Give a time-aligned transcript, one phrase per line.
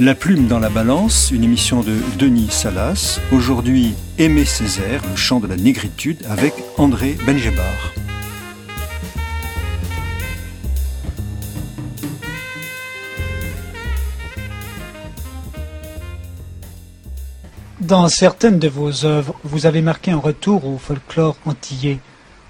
[0.00, 3.18] La plume dans la balance, une émission de Denis Salas.
[3.32, 7.64] Aujourd'hui, Aimé Césaire, le chant de la négritude, avec André Benjebar.
[17.80, 21.98] Dans certaines de vos œuvres, vous avez marqué un retour au folklore antillais.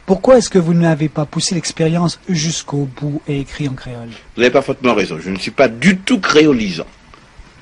[0.04, 4.10] Pourquoi est-ce que vous n'avez pas poussé l'expérience jusqu'au bout et écrit en créole?
[4.36, 5.18] Vous avez parfaitement raison.
[5.18, 6.84] Je ne suis pas du tout créolisant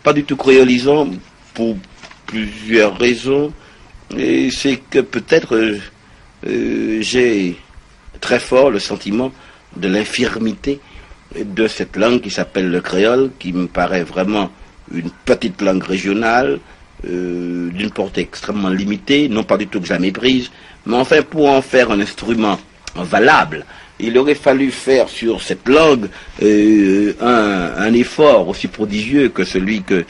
[0.06, 1.08] pas du tout créolisant
[1.52, 1.76] pour
[2.26, 3.52] plusieurs raisons.
[4.16, 5.80] Et c'est que peut-être euh,
[6.46, 7.56] euh, j'ai
[8.20, 9.32] très fort le sentiment
[9.74, 10.78] de l'infirmité
[11.34, 14.52] de cette langue qui s'appelle le créole, qui me paraît vraiment
[14.94, 16.60] une petite langue régionale,
[17.04, 20.52] euh, d'une portée extrêmement limitée, non pas du tout que je la méprise,
[20.86, 22.60] mais enfin pour en faire un instrument
[22.94, 23.66] valable,
[23.98, 26.08] il aurait fallu faire sur cette langue
[26.42, 30.04] euh, un, effort aussi prodigieux que celui que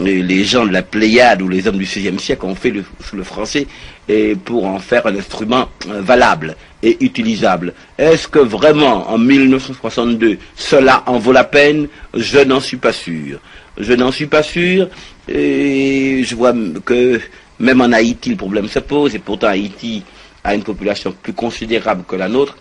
[0.00, 3.66] les gens de la Pléiade ou les hommes du XVIe siècle ont fait le français
[4.08, 7.72] et pour en faire un instrument euh, valable et utilisable.
[7.98, 11.88] Est-ce que vraiment en 1962 cela en vaut la peine?
[12.14, 13.38] Je n'en suis pas sûr.
[13.78, 14.88] Je n'en suis pas sûr
[15.28, 16.52] et je vois
[16.84, 17.20] que
[17.60, 20.02] même en Haïti le problème se pose et pourtant Haïti
[20.44, 22.56] a une population plus considérable que la nôtre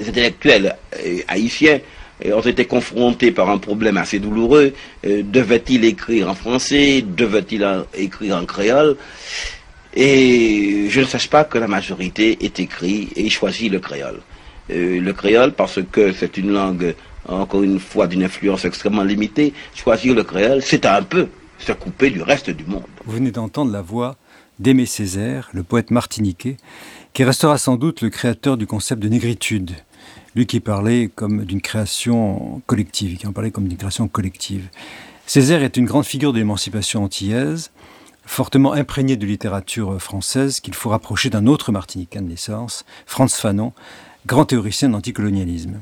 [0.00, 1.78] les intellectuels euh, haïtiens
[2.24, 4.72] euh, ont été confrontés par un problème assez douloureux.
[5.06, 7.02] Euh, devaient-ils écrire en français?
[7.02, 8.96] Devaient-ils écrire en créole?
[9.94, 14.20] Et je ne sache pas que la majorité ait écrit et choisi le créole.
[14.68, 16.94] le créole parce que c'est une langue,
[17.26, 19.52] encore une fois, d'une influence extrêmement limitée.
[19.74, 21.26] Choisir le créole, c'est un peu
[21.58, 22.84] se couper du reste du monde.
[23.04, 24.16] Vous venez d'entendre la voix
[24.60, 26.56] d'Aimé Césaire, le poète martiniquais,
[27.12, 29.72] qui restera sans doute le créateur du concept de négritude.
[30.36, 33.18] Lui qui parlait comme d'une création collective.
[35.26, 37.72] Césaire est une grande figure de l'émancipation antillaise,
[38.26, 43.72] fortement imprégné de littérature française qu'il faut rapprocher d'un autre Martiniquin de naissance, Franz Fanon,
[44.26, 45.80] grand théoricien d'anticolonialisme.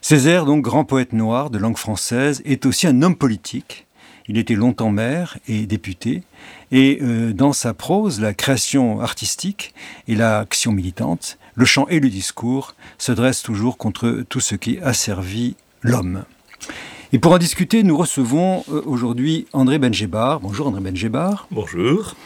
[0.00, 3.86] Césaire, donc grand poète noir de langue française, est aussi un homme politique.
[4.28, 6.22] Il était longtemps maire et député,
[6.70, 9.74] et euh, dans sa prose, la création artistique
[10.06, 14.78] et l'action militante, le chant et le discours se dressent toujours contre tout ce qui
[14.78, 16.24] asservit l'homme.
[17.12, 20.40] Et pour en discuter, nous recevons euh, aujourd'hui André Benjebar.
[20.40, 21.46] Bonjour André Benjebar.
[21.50, 22.16] Bonjour.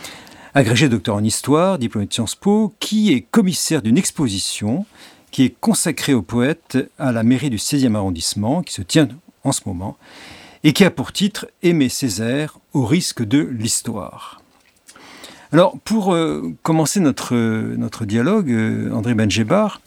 [0.54, 4.86] Agrégé docteur en histoire, diplômé de Sciences Po, qui est commissaire d'une exposition
[5.30, 9.08] qui est consacrée au poète à la mairie du 16e arrondissement, qui se tient
[9.44, 9.96] en ce moment,
[10.64, 14.37] et qui a pour titre Aimer Césaire au risque de l'histoire.
[15.50, 19.80] Alors, pour euh, commencer notre, dialogue, euh, André Benjebar,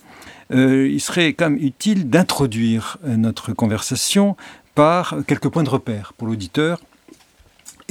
[0.52, 4.36] euh, il serait quand même utile d'introduire notre conversation
[4.74, 6.80] par quelques points de repère pour l'auditeur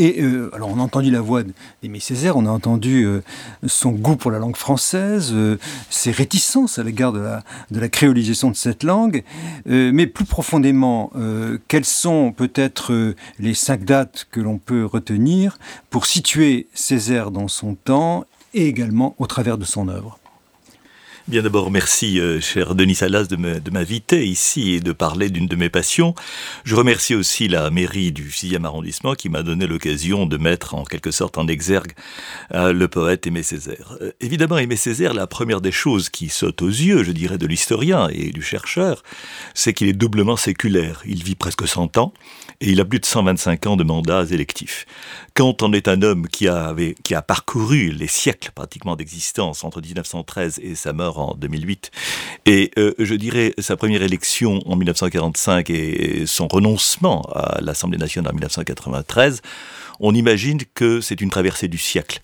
[0.00, 1.42] et euh, alors, on a entendu la voix
[1.82, 3.22] d'Aimé Césaire, on a entendu euh,
[3.66, 5.58] son goût pour la langue française, euh,
[5.90, 9.22] ses réticences à l'égard de la, de la créolisation de cette langue,
[9.66, 11.12] mais plus profondément,
[11.68, 15.58] quelles sont peut-être les cinq dates que l'on peut retenir
[15.90, 18.24] pour situer Césaire dans son temps
[18.54, 20.19] et également au travers de son œuvre?
[21.28, 23.36] Bien d'abord, merci, euh, cher Denis Salas, de
[23.70, 26.14] m'inviter ici et de parler d'une de mes passions.
[26.64, 30.84] Je remercie aussi la mairie du 6e arrondissement qui m'a donné l'occasion de mettre en
[30.84, 31.92] quelque sorte en exergue
[32.54, 33.98] euh, le poète Aimé Césaire.
[34.00, 37.46] Euh, évidemment, Aimé Césaire, la première des choses qui saute aux yeux, je dirais, de
[37.46, 39.02] l'historien et du chercheur,
[39.52, 41.02] c'est qu'il est doublement séculaire.
[41.04, 42.14] Il vit presque 100 ans
[42.62, 44.86] et il a plus de 125 ans de mandats électifs.
[45.34, 46.74] Quand on est un homme qui, a
[47.22, 51.90] parcouru les siècles pratiquement d'existence entre 1913 et sa mort en 2008.
[52.46, 58.32] Et euh, je dirais sa première élection en 1945 et son renoncement à l'Assemblée nationale
[58.32, 59.42] en 1993,
[60.00, 62.20] on imagine que c'est une traversée du siècle.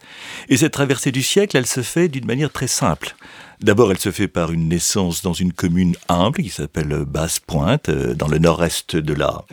[0.49, 3.15] Et cette traversée du siècle, elle se fait d'une manière très simple.
[3.63, 8.15] D'abord, elle se fait par une naissance dans une commune humble qui s'appelle Basse-Pointe, euh,
[8.15, 9.45] dans le nord-est de la...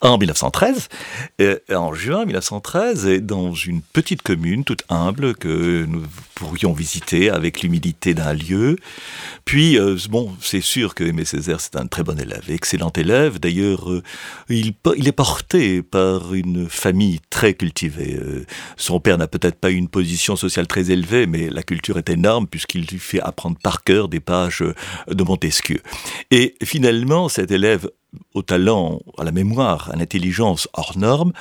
[0.00, 0.88] En 1913,
[1.40, 6.02] euh, en juin 1913, et dans une petite commune toute humble que nous
[6.34, 8.76] pourrions visiter avec l'humidité d'un lieu.
[9.44, 13.38] Puis, euh, bon, c'est sûr que Aimé Césaire, c'est un très bon élève, excellent élève.
[13.38, 13.88] D'ailleurs,
[14.48, 18.18] il, il, est porté par une famille très cultivée.
[18.76, 22.48] son père n'a peut-être pas une position sociale très élevée, mais la culture est énorme
[22.48, 24.64] puisqu'il lui apprendre par cœur des pages
[25.08, 25.80] de Montesquieu.
[26.30, 27.90] Et finalement, cet élève
[28.34, 31.32] au talent, à la mémoire, à l'intelligence hors norme,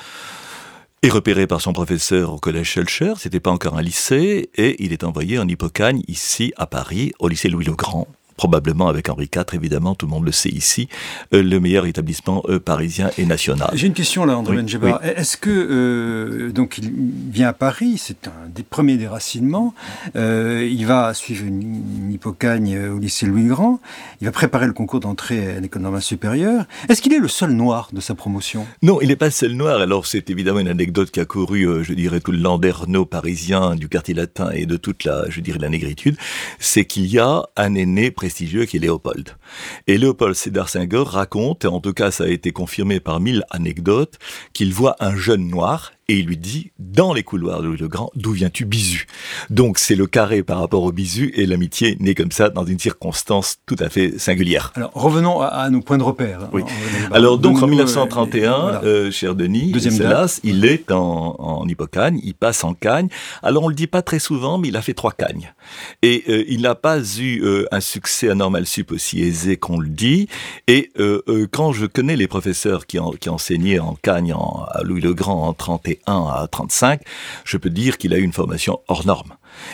[1.03, 4.93] est repéré par son professeur au collège Schulcher, c'était pas encore un lycée, et il
[4.93, 8.07] est envoyé en Hippocagne, ici à Paris, au lycée Louis-le-Grand,
[8.41, 10.89] probablement avec Henri IV, évidemment, tout le monde le sait ici,
[11.31, 13.69] euh, le meilleur établissement euh, parisien et national.
[13.75, 16.91] J'ai une question là, André oui, Est-ce que, euh, donc il
[17.29, 19.75] vient à Paris, c'est un des premiers déracinements,
[20.15, 23.79] il va suivre une, hypocagne au lycée Louis-Grand,
[24.21, 26.65] il va préparer le concours d'entrée à l'école normale supérieure.
[26.89, 28.65] Est-ce qu'il est le seul noir de sa promotion?
[28.81, 29.81] Non, il n'est pas le seul noir.
[29.81, 33.87] Alors c'est évidemment une anecdote qui a couru, je dirais, tout le landerneau parisien du
[33.87, 36.17] quartier latin et de toute la, je dirais, la négritude,
[36.57, 39.29] c'est qu'il y a un aîné qui est Léopold.
[39.87, 43.43] Et Léopold Sédar Senghor raconte, et en tout cas ça a été confirmé par mille
[43.49, 44.17] anecdotes,
[44.53, 47.87] qu'il voit un jeune noir et il lui dit, dans les couloirs de Louis le
[47.87, 49.07] Grand, d'où viens-tu bisu?
[49.49, 52.79] Donc c'est le carré par rapport au bisu et l'amitié naît comme ça dans une
[52.79, 54.73] circonstance tout à fait singulière.
[54.75, 56.49] Alors revenons à, nos points de repère.
[56.51, 56.63] Oui.
[57.11, 62.33] Alors donc en 1931, euh, euh, cher Denis, Célas, il est en, en Hippocagne, il
[62.33, 63.07] passe en Cagne.
[63.41, 65.53] Alors on le dit pas très souvent, mais il a fait trois Cagnes.
[66.01, 69.89] Et euh, il n'a pas eu un succès à Normal Sup aussi aisé qu'on le
[69.89, 70.27] dit.
[70.67, 70.91] Et
[71.51, 75.53] quand je connais les professeurs qui, qui enseignaient en Cagne à Louis le Grand en
[75.53, 77.01] 31, à 35,
[77.43, 79.33] je peux dire qu'il a eu une formation hors norme.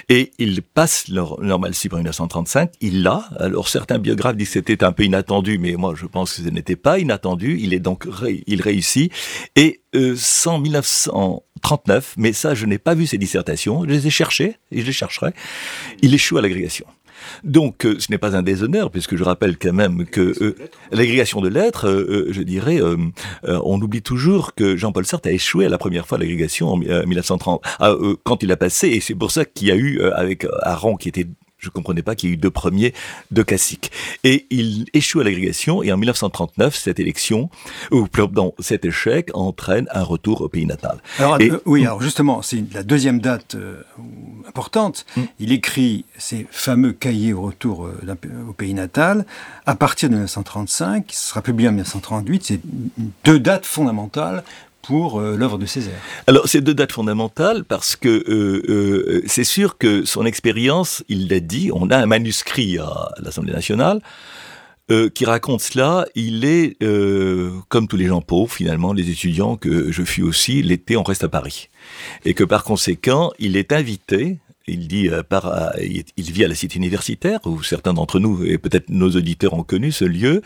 [0.09, 3.29] Et il passe leur normal sup en 1935, il l'a.
[3.39, 6.49] Alors certains biographes disent que c'était un peu inattendu, mais moi je pense que ce
[6.49, 7.57] n'était pas inattendu.
[7.59, 8.07] Il est donc
[8.47, 9.11] il réussit.
[9.55, 14.09] Et euh, sans 1939, mais ça je n'ai pas vu ces dissertations, je les ai
[14.09, 15.33] cherchées et je les chercherai.
[16.01, 16.85] Il échoue à l'agrégation.
[17.43, 20.55] Donc, euh, ce n'est pas un déshonneur, puisque je rappelle quand même que euh,
[20.91, 22.79] l'agrégation de lettres, euh, je dirais,
[23.43, 27.61] on oublie toujours que Jean-Paul Sartre a échoué à la première fois l'agrégation en 1930,
[28.23, 31.09] quand il a passé, et c'est pour ça qu'il y a eu, avec Aron, qui
[31.09, 31.27] était
[31.67, 32.93] je ne comprenais pas qu'il y ait eu deux premiers
[33.31, 33.91] de classique.
[34.23, 37.49] Et il échoue à l'agrégation, et en 1939, cette élection,
[37.91, 40.99] ou pardon, cet échec entraîne un retour au pays natal.
[41.19, 43.83] Alors, euh, oui, alors justement, c'est la deuxième date euh,
[44.47, 45.05] importante.
[45.15, 45.23] Hmm.
[45.39, 48.17] Il écrit ces fameux cahiers au retour euh,
[48.49, 49.25] au pays natal
[49.65, 52.43] à partir de 1935, qui sera publié en 1938.
[52.45, 52.61] C'est
[53.25, 54.43] deux dates fondamentales
[54.95, 55.99] euh, l'œuvre de Césaire.
[56.27, 61.27] Alors, c'est deux dates fondamentales parce que euh, euh, c'est sûr que son expérience, il
[61.29, 64.01] l'a dit, on a un manuscrit à l'Assemblée nationale
[65.13, 66.05] qui raconte cela.
[66.15, 66.77] Il est,
[67.67, 71.25] comme tous les gens pauvres, finalement, les étudiants que je fus aussi, l'été, on reste
[71.25, 71.67] à Paris.
[72.23, 74.37] Et que par conséquent, il est invité
[74.69, 78.89] il dit par, il vit à la cité universitaire où certains d'entre nous et peut-être
[78.89, 80.41] nos auditeurs ont connu ce lieu.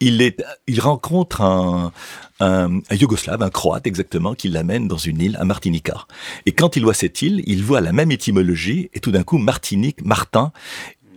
[0.00, 1.92] Il est, il rencontre un,
[2.40, 6.06] un, un Yougoslave, un Croate exactement, qui l'amène dans une île, à Martinica.
[6.46, 9.38] Et quand il voit cette île, il voit la même étymologie, et tout d'un coup,
[9.38, 10.52] Martinique, Martin,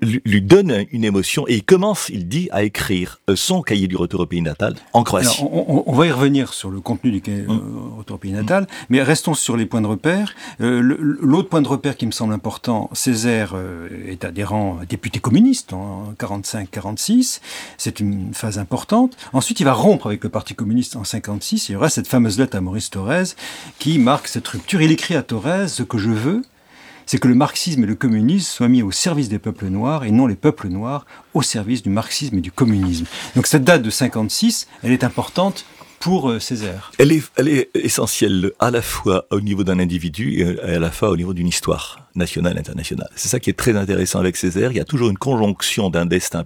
[0.03, 4.21] lui donne une émotion et il commence, il dit, à écrire son cahier du retour
[4.21, 5.41] au pays natal en Croatie.
[5.41, 7.91] on, va y revenir sur le contenu du cahier du hum.
[7.93, 10.33] euh, retour au pays natal, mais restons sur les points de repère.
[10.61, 15.73] Euh, l'autre point de repère qui me semble important, Césaire euh, est adhérent député communiste
[15.73, 17.39] en 45-46,
[17.77, 19.17] c'est une phase importante.
[19.33, 22.39] Ensuite, il va rompre avec le Parti communiste en 56, il y aura cette fameuse
[22.39, 23.35] lettre à Maurice Thorez
[23.79, 24.81] qui marque cette rupture.
[24.81, 26.41] Il écrit à Thorez ce que je veux,
[27.05, 30.11] c'est que le marxisme et le communisme soient mis au service des peuples noirs et
[30.11, 33.05] non les peuples noirs au service du marxisme et du communisme.
[33.35, 35.65] Donc cette date de 56, elle est importante
[36.03, 36.91] pour euh, Césaire.
[36.97, 40.91] Elle est, elle est essentielle à la fois au niveau d'un individu et à la
[40.91, 43.07] fois au niveau d'une histoire nationale internationale.
[43.15, 44.71] C'est ça qui est très intéressant avec Césaire.
[44.73, 46.43] Il y a toujours une conjonction d'un destin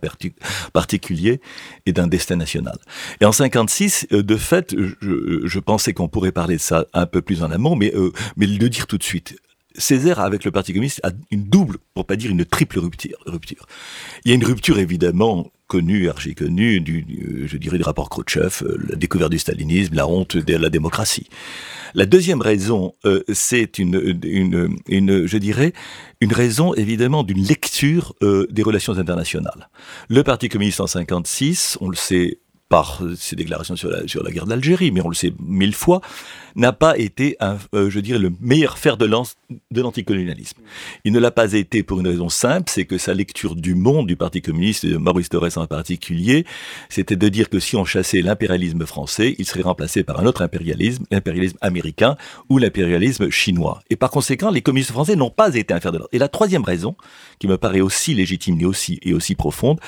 [0.73, 1.41] particulier
[1.87, 2.77] et d'un destin national.
[3.19, 7.07] Et en 56, euh, de fait, je, je pensais qu'on pourrait parler de ça un
[7.07, 9.39] peu plus en amont, mais, euh, mais le dire tout de suite.
[9.77, 13.67] Césaire, avec le Parti communiste, a une double, pour pas dire une triple rupture.
[14.25, 18.63] Il y a une rupture évidemment connue, archi connue, du, je dirais, du rapport Khrouchtchev,
[18.63, 21.27] euh, la découverte du stalinisme, la honte de la démocratie.
[21.93, 25.73] La deuxième raison, euh, c'est une, une, je dirais,
[26.21, 29.69] une raison évidemment d'une lecture euh, des relations internationales.
[30.09, 34.91] Le Parti communiste en 56, on le sait par ses déclarations sur la, guerre d'Algérie,
[34.91, 36.01] mais on le sait mille fois,
[36.55, 39.35] n'a pas été, euh, je dirais, le meilleur fer de lance
[39.71, 40.57] de l'anticolonialisme.
[41.05, 44.07] Il ne l'a pas été pour une raison simple, c'est que sa lecture du monde
[44.07, 46.45] du Parti communiste, de Maurice Torres en particulier,
[46.89, 50.41] c'était de dire que si on chassait l'impérialisme français, il serait remplacé par un autre
[50.41, 52.17] impérialisme, l'impérialisme américain
[52.49, 53.81] ou l'impérialisme chinois.
[53.89, 56.09] Et par conséquent, les communistes français n'ont pas été un fer de lance.
[56.11, 56.95] Et la troisième raison,
[57.39, 59.79] qui me paraît aussi légitime et aussi profonde,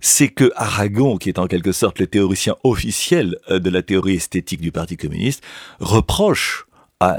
[0.00, 4.16] c'est que Aragon, qui est en quelque sorte le théoricien officiel euh, de la théorie
[4.16, 5.42] esthétique du Parti communiste,
[5.80, 6.66] reproche
[6.98, 7.18] à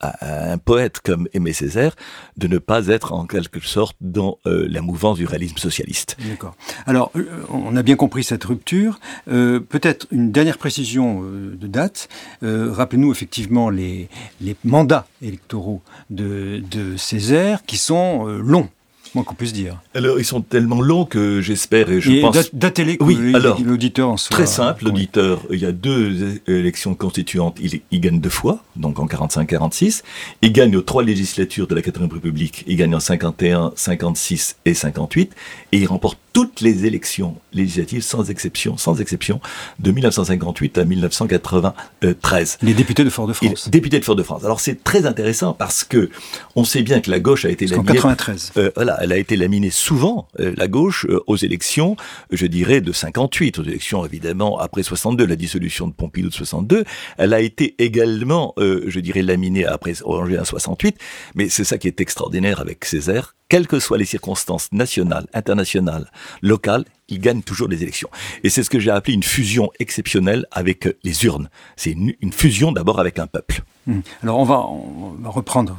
[0.00, 1.96] un, poète comme Aimé Césaire
[2.36, 6.16] de ne pas être en quelque sorte dans euh, la mouvance du réalisme socialiste.
[6.28, 6.54] D'accord.
[6.86, 9.00] Alors, euh, on a bien compris cette rupture.
[9.26, 12.08] Peut-être une dernière précision de date.
[12.40, 14.08] Rappelez-nous effectivement les,
[14.62, 16.62] mandats électoraux de
[16.96, 18.68] Césaire qui sont longs
[19.14, 19.80] moins qu'on puisse dire.
[19.94, 22.36] Alors, ils sont tellement longs que j'espère et je et pense.
[22.52, 24.16] Datez-les Oui, alors, l'auditeur en.
[24.16, 24.90] Très simple, oui.
[24.90, 30.02] l'auditeur, il y a deux élections constituantes, il, il gagne deux fois, donc en 45-46.
[30.42, 34.74] Il gagne aux trois législatures de la 4 République, il gagne en 51, 56 et
[34.74, 35.32] 58,
[35.72, 39.40] et il remporte toutes les élections législatives sans exception, sans exception,
[39.78, 42.58] de 1958 à 1993.
[42.60, 43.70] Les députés de Fort-de-France.
[43.70, 44.44] Députés de Fort-de-France.
[44.44, 46.10] Alors c'est très intéressant parce que
[46.54, 47.90] on sait bien que la gauche a été laminée.
[47.90, 48.52] En 93.
[48.58, 51.96] Euh, voilà, elle a été laminée souvent, euh, la gauche, euh, aux élections,
[52.32, 56.84] je dirais, de 58, aux élections évidemment après 62, la dissolution de Pompidou de 62.
[57.16, 60.98] Elle a été également, euh, je dirais, laminée après en 68.
[61.36, 66.10] Mais c'est ça qui est extraordinaire avec Césaire, quelles que soient les circonstances nationales, internationales,
[66.42, 68.08] locales, il gagne toujours les élections.
[68.44, 71.48] Et c'est ce que j'ai appelé une fusion exceptionnelle avec les urnes.
[71.76, 73.62] C'est une, fusion d'abord avec un peuple.
[73.86, 74.00] Mmh.
[74.22, 75.76] Alors on va, reprendre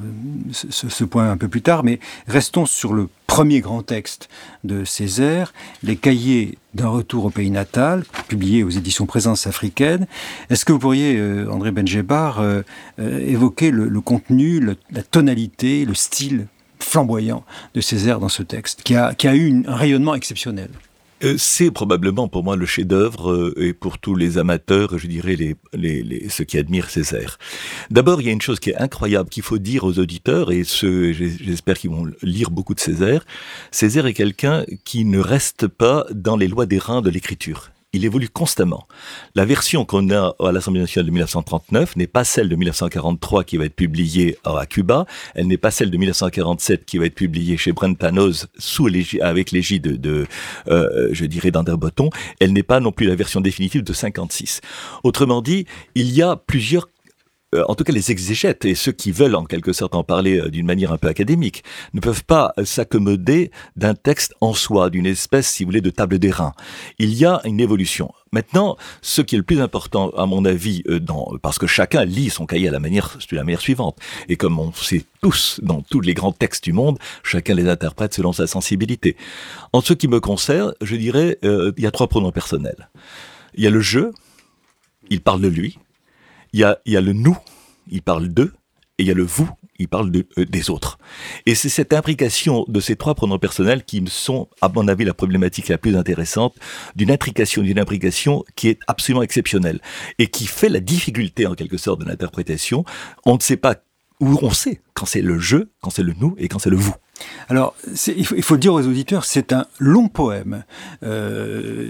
[0.51, 4.29] ce, ce, point un peu plus tard, mais restons sur le premier grand texte
[4.63, 5.53] de Césaire,
[5.83, 10.07] les cahiers d'un retour au pays natal, publié aux éditions Présence africaine.
[10.49, 12.61] Est-ce que vous pourriez, euh, André Benjebar, euh,
[12.99, 16.47] euh, évoquer le, contenu, la tonalité, le style
[16.79, 17.43] flamboyant
[17.73, 20.69] de Césaire dans ce texte, qui a, eu un rayonnement exceptionnel?
[21.23, 25.35] Euh, c'est probablement pour moi le chef-d'œuvre euh, et pour tous les amateurs, je dirais
[25.35, 27.39] les, les, les, ceux qui admirent Césaire.
[27.89, 30.63] D'abord, il y a une chose qui est incroyable qu'il faut dire aux auditeurs et
[30.63, 33.25] ceux, j'espère qu'ils vont lire beaucoup de Césaire.
[33.71, 38.05] Césaire est quelqu'un qui ne reste pas dans les lois des reins de l'écriture il
[38.05, 38.87] évolue constamment.
[39.33, 43.57] La version qu'on a à l'Assemblée nationale de 1939 n'est pas celle de 1943 qui
[43.57, 47.57] va être publiée à Cuba, elle n'est pas celle de 1947 qui va être publiée
[47.57, 48.89] chez Brentanos sous
[49.21, 50.27] avec l'égide de,
[50.67, 54.61] euh, je dirais, d'Ander Botton, elle n'est pas non plus la version définitive de 56.
[55.03, 55.65] Autrement dit,
[55.95, 56.89] il y a plusieurs
[57.55, 60.37] euh, en tout cas les exégètes et ceux qui veulent en quelque sorte en parler
[60.37, 61.63] euh, d'une manière un peu académique,
[61.93, 65.89] ne peuvent pas euh, s'accommoder d'un texte en soi, d'une espèce, si vous voulez, de
[65.89, 66.51] table des reins.
[66.99, 68.11] Il y a une évolution.
[68.33, 72.29] Maintenant, ce qui est le plus important, à mon avis, dans, parce que chacun lit
[72.29, 75.81] son cahier à la manière, de la manière suivante, et comme on sait tous dans
[75.81, 79.15] tous les grands textes du monde, chacun les interprète selon sa sensibilité.
[79.71, 82.89] En ce qui me concerne, je dirais, il y a trois pronoms personnels.
[83.55, 84.11] Il y a le je,
[85.09, 85.79] il parle de lui,
[86.57, 87.37] il y a, le nous,
[87.91, 88.53] il parle d'eux,
[88.97, 89.47] et il y a le vous,
[89.77, 90.97] il parle euh, des autres.
[91.45, 95.05] Et c'est cette imbrication de ces trois pronoms personnels qui me sont, à mon avis,
[95.05, 96.55] la problématique la plus intéressante
[96.95, 99.81] d'une intrication, d'une imbrication qui est absolument exceptionnelle
[100.17, 102.85] et qui fait la difficulté, en quelque sorte, de l'interprétation.
[103.23, 103.75] On ne sait pas
[104.19, 106.77] où on sait quand c'est le je, quand c'est le nous et quand c'est le
[106.77, 106.95] vous.
[107.49, 107.75] Alors,
[108.07, 110.63] il faut, il faut, le dire aux auditeurs, c'est un long poème,
[111.03, 111.89] euh,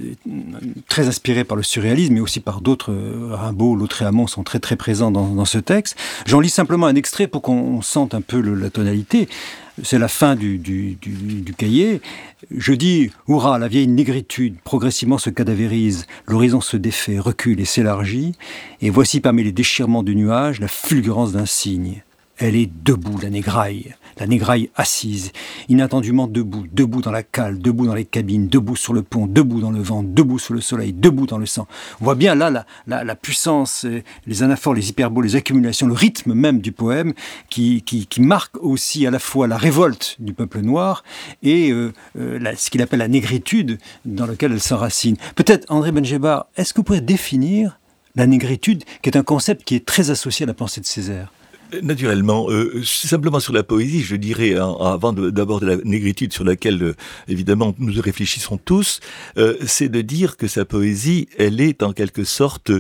[0.88, 2.92] très inspiré par le surréalisme, mais aussi par d'autres.
[2.92, 5.98] Euh, Rimbaud, Lautréamont sont très très présents dans, dans ce texte.
[6.26, 9.28] J'en lis simplement un extrait pour qu'on sente un peu le, la tonalité.
[9.84, 12.02] C'est la fin du, du, du, du, cahier.
[12.56, 18.34] Je dis, hurrah, la vieille négritude progressivement se cadavérise, l'horizon se défait, recule et s'élargit,
[18.82, 22.02] et voici parmi les déchirements du nuage la fulgurance d'un cygne.
[22.40, 25.32] Elle est debout, la négraille, la négraille assise,
[25.70, 29.60] inattendument debout, debout dans la cale, debout dans les cabines, debout sur le pont, debout
[29.60, 31.68] dans le vent, debout sous le soleil, debout dans le sang.
[32.00, 33.86] On voit bien là la, la, puissance,
[34.26, 37.14] les anaphores, les hyperboles, les accumulations, le rythme même du poème
[37.50, 37.84] qui,
[38.20, 41.04] marque aussi à la fois la révolte du peuple noir
[41.44, 45.18] et euh, euh, ce qu'il appelle la négritude dans laquelle elle s'enracine.
[45.36, 47.80] Peut-être, André Benjebar, est-ce que vous pourriez définir
[48.16, 51.32] la négritude, qui est un concept qui est très associé à la pensée de Césaire?
[51.82, 56.82] Naturellement, euh, simplement sur la poésie, je dirais, hein, avant d'aborder la négritude sur laquelle,
[56.82, 56.96] euh,
[57.28, 59.02] évidemment, nous réfléchissons tous,
[59.38, 62.72] euh, c'est de dire que sa poésie, elle est en quelque sorte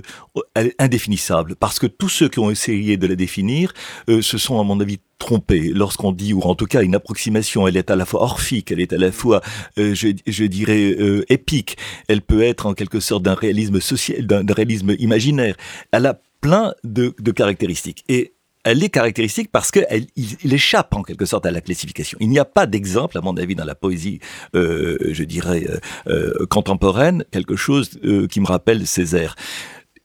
[0.79, 3.73] indéfinissable, parce que tous ceux qui ont essayé de la définir
[4.07, 5.71] se sont, à mon avis, trompés.
[5.73, 8.79] Lorsqu'on dit, ou en tout cas une approximation, elle est à la fois orphique, elle
[8.79, 9.41] est à la fois,
[9.75, 10.95] je, je, dirais,
[11.29, 11.77] épique,
[12.07, 15.55] elle peut être en quelque sorte d'un réalisme social, d'un réalisme imaginaire,
[15.91, 18.03] elle a plein de, de caractéristiques.
[18.07, 18.33] Et
[18.67, 22.17] elle est caractéristique parce qu'il il échappe en quelque sorte à la classification.
[22.19, 24.19] Il n'y a pas d'exemple, à mon avis, dans la poésie,
[24.55, 29.35] euh, je dirais, euh, euh, contemporaine, quelque chose euh, qui me rappelle Césaire.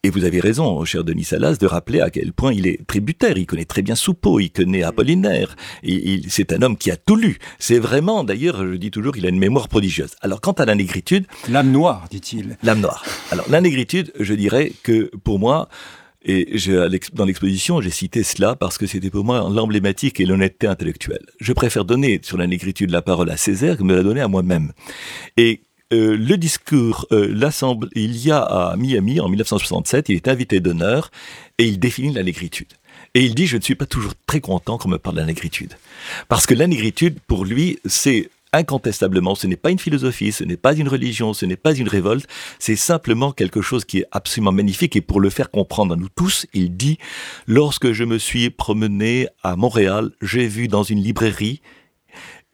[0.04, 3.36] Et vous avez raison, cher Denis Salas, de rappeler à quel point il est tributaire.
[3.36, 5.54] Il connaît très bien Soupeau, il connaît Apollinaire.
[6.28, 7.38] C'est un homme qui a tout lu.
[7.60, 10.16] C'est vraiment, d'ailleurs, je dis toujours, il a une mémoire prodigieuse.
[10.20, 11.26] Alors, quant à la négritude...
[11.48, 12.56] L'âme noire, dit-il.
[12.64, 13.04] L'âme noire.
[13.30, 15.68] Alors, la négritude, je dirais que, pour moi,
[16.24, 16.56] et
[17.12, 21.24] dans l'exposition, j'ai cité cela parce que c'était pour moi l'emblématique et l'honnêteté intellectuelle.
[21.40, 24.28] Je préfère donner sur la négritude la parole à Césaire que me la donner à
[24.28, 24.72] moi-même.
[25.36, 25.62] Et
[25.92, 30.60] euh, le discours, euh, l'assemblée, il y a à Miami en 1967, il est invité
[30.60, 31.10] d'honneur
[31.58, 32.72] et il définit la négritude.
[33.14, 35.26] Et il dit, je ne suis pas toujours très content qu'on me parle de la
[35.26, 35.74] négritude.
[36.28, 40.56] Parce que la négritude, pour lui, c'est incontestablement, ce n'est pas une philosophie, ce n'est
[40.56, 42.28] pas une religion, ce n'est pas une révolte,
[42.58, 46.08] c'est simplement quelque chose qui est absolument magnifique et pour le faire comprendre à nous
[46.08, 46.98] tous, il dit,
[47.46, 51.60] lorsque je me suis promené à Montréal, j'ai vu dans une librairie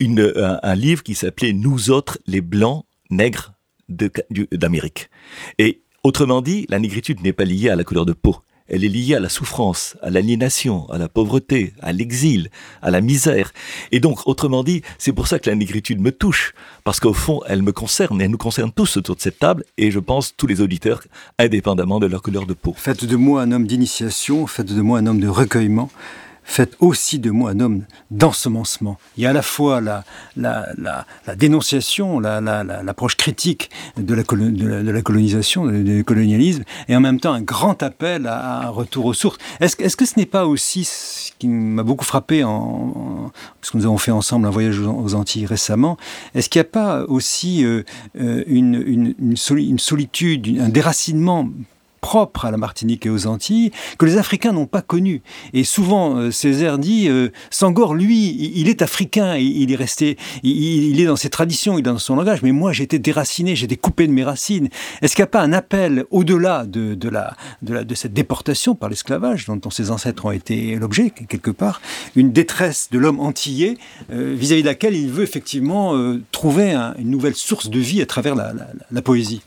[0.00, 3.55] une, un, livre qui s'appelait Nous autres, les blancs nègres
[3.88, 5.11] d'Amérique.
[5.59, 8.37] Et autrement dit, la négritude n'est pas liée à la couleur de peau.
[8.68, 12.50] Elle est liée à la souffrance, à l'aliénation, à la pauvreté, à l'exil,
[12.82, 13.52] à la misère.
[13.92, 17.40] Et donc, autrement dit, c'est pour ça que la négritude me touche, parce qu'au fond,
[17.46, 20.46] elle me concerne, elle nous concerne tous autour de cette table, et je pense tous
[20.46, 21.02] les auditeurs,
[21.38, 22.75] indépendamment de leur couleur de peau.
[22.76, 25.90] Faites de moi un homme d'initiation, faites de moi un homme de recueillement
[26.49, 28.99] faites aussi de moi un homme d'ensemencement.
[29.17, 30.05] Il y a à la fois la,
[30.37, 37.00] la, la, la dénonciation, l'approche critique de la, de la, colonisation, du colonialisme, et en
[37.00, 39.38] même temps un grand appel à un retour aux sources.
[39.61, 43.76] Est-ce est que ce n'est pas aussi ce qui m'a beaucoup frappé, en, parce que
[43.76, 45.99] nous avons fait ensemble un voyage aux Antilles récemment,
[46.35, 47.83] est-ce qu'il n'y a pas aussi euh,
[48.19, 51.49] euh, une, une, une, solitude, un déracinement
[52.00, 55.23] propre à la Martinique et aux Antilles que les Africains n'ont pas connu.
[55.52, 61.00] Et souvent, euh, Césaire dit, euh, Sangor, lui, il est africain, il est resté, il,
[61.00, 64.07] est dans ses traditions, il est dans son langage, mais moi, j'étais déraciné, j'étais coupé
[64.07, 64.69] de mes racines.
[65.02, 66.97] Est-ce qu'il n'y a pas un appel au-delà de,
[67.95, 71.81] cette déportation par l'esclavage, dont, ses ancêtres ont été l'objet, quelque part,
[72.17, 73.76] une détresse de l'homme antillais
[74.12, 75.95] euh, vis-à-vis de laquelle il veut effectivement
[76.33, 79.43] trouver une nouvelle source de vie à travers la poésie?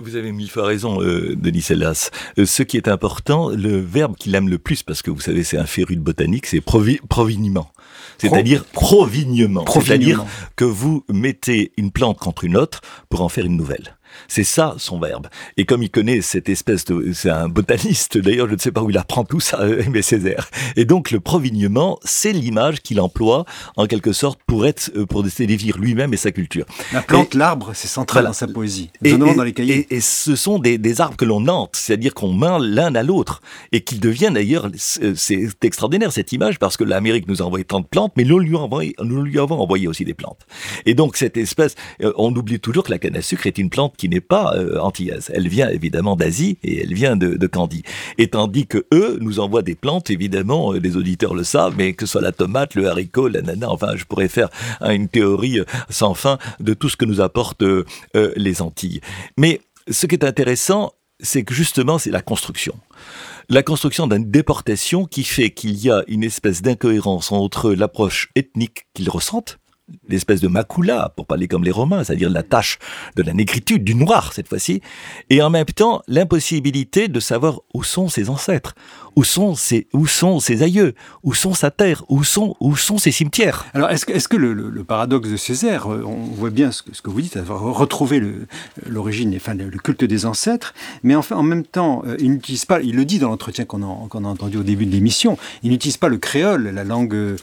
[0.00, 2.10] Vous avez mille fois raison, euh, Denis Sellas.
[2.38, 5.44] Euh, ce qui est important, le verbe qu'il aime le plus, parce que vous savez,
[5.44, 7.70] c'est un féru de botanique, c'est provinement.
[8.18, 9.64] C'est-à-dire provignement.
[9.66, 10.24] C'est-à-dire
[10.56, 13.96] que vous mettez une plante contre une autre pour en faire une nouvelle.
[14.28, 15.28] C'est ça son verbe.
[15.56, 18.82] Et comme il connaît cette espèce de, c'est un botaniste d'ailleurs, je ne sais pas
[18.82, 20.48] où il apprend tout ça, Aimé Césaire.
[20.76, 23.44] Et donc le provignement, c'est l'image qu'il emploie
[23.76, 26.66] en quelque sorte pour être, euh, pour définir lui-même et sa culture.
[26.92, 29.86] La plante, l'arbre, c'est central dans sa poésie, et, dans les cahiers.
[29.90, 33.42] Et, ce sont des, arbres que l'on nante, c'est-à-dire qu'on main l'un à l'autre
[33.72, 37.80] et qu'ils deviennent d'ailleurs, c'est extraordinaire cette image parce que l'Amérique nous a envoyé tant
[37.80, 40.46] de plantes, mais nous lui, envoyé, nous lui avons envoyé aussi des plantes.
[40.86, 43.70] Et donc cette espèce, euh, on oublie toujours que la canne à sucre est une
[43.70, 45.30] plante qui n'est pas euh, antillaise.
[45.34, 47.82] Elle vient évidemment d'Asie et elle vient de, Candie.
[48.16, 51.92] Et tandis que eux nous envoient des plantes, évidemment, euh, les auditeurs le savent, mais
[51.92, 54.48] que ce soit la tomate, le haricot, l'ananas, enfin, je pourrais faire
[54.80, 57.62] hein, une théorie euh, sans fin de tout ce que nous apportent
[58.14, 59.02] les Antilles.
[59.36, 59.60] Mais
[59.90, 62.74] ce qui est intéressant, c'est que justement, c'est la construction
[63.52, 68.86] la construction d'une déportation qui fait qu'il y a une espèce d'incohérence entre l'approche ethnique
[68.94, 69.58] qu'ils ressentent,
[70.08, 72.78] l'espèce de macula, pour parler comme les Romains, c'est-à-dire la tâche
[73.16, 74.80] de la négritude, du noir cette fois-ci,
[75.30, 78.74] et en même temps l'impossibilité de savoir où sont ses ancêtres,
[79.16, 80.94] où sont ses, où sont ses aïeux?
[81.22, 82.04] Où sont sa terre?
[82.08, 83.66] Où sont, où sont ses cimetières?
[83.74, 86.82] Alors, est-ce que, est que le, le, paradoxe de Césaire, euh, on voit bien ce
[86.82, 88.22] que, ce que vous dites, retrouver
[88.86, 92.80] l'origine, enfin, le, culte des ancêtres, mais enfin, en même temps, euh, il n'utilise pas,
[92.80, 95.70] il le dit dans l'entretien qu'on a, qu'on a entendu au début de l'émission, il
[95.70, 97.36] n'utilise pas le créole, la langue euh,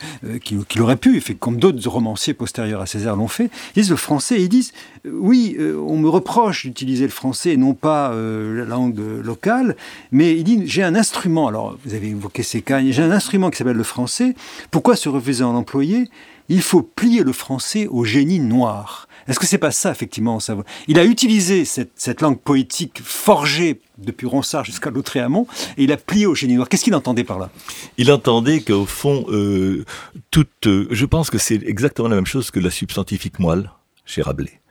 [0.43, 3.49] qu'il aurait pu, fait comme d'autres romanciers postérieurs à Césaire l'ont fait.
[3.75, 4.73] Ils disent le français, ils disent,
[5.13, 9.75] oui, on me reproche d'utiliser le français et non pas la langue locale,
[10.11, 11.47] mais il dit, j'ai un instrument.
[11.47, 12.63] Alors, vous avez évoqué ces.
[12.67, 14.35] J'ai un instrument qui s'appelle le français.
[14.71, 16.09] Pourquoi se refuser à en employer?
[16.49, 19.07] Il faut plier le français au génie noir.
[19.27, 20.39] Est-ce que c'est pas ça, effectivement
[20.87, 26.25] Il a utilisé cette, langue poétique forgée depuis Ronsard jusqu'à Lautréamont, et il a plié
[26.25, 26.69] au génie noir.
[26.69, 27.49] Qu'est-ce qu'il entendait par là?
[27.97, 29.83] Il entendait qu'au fond, euh,
[30.31, 33.69] toute, euh, je pense que c'est exactement la même chose que la substantifique moelle
[34.05, 34.61] chez Rabelais.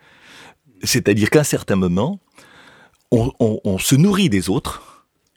[0.87, 2.21] C'est-à-dire qu'à un certain moment,
[3.11, 4.97] on se nourrit des autres,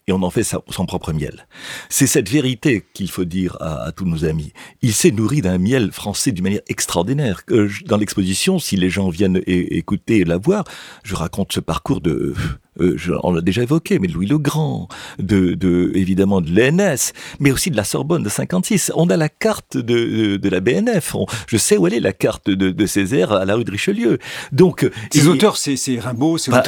[0.10, 1.48] et on en fait son propre miel.
[1.88, 4.54] C'est cette vérité qu'il faut dire à, tous nos amis.
[4.82, 7.44] Il s'est nourri d'un miel français d'une manière extraordinaire.
[7.86, 10.64] Dans l'exposition, si les gens viennent écouter et la voir,
[11.04, 12.34] je raconte ce parcours de
[12.80, 14.88] euh, on l'a déjà évoqué, mais de Louis le Grand,
[15.20, 18.92] de, de évidemment de l'ENS, mais aussi de la Sorbonne de 56.
[18.96, 21.16] On a la carte de, de, la BNF.
[21.48, 24.20] je sais où elle est la carte de, de Césaire à la rue de Richelieu.
[24.52, 26.64] Donc ces auteurs, c'est Rimbaud, c'est bah,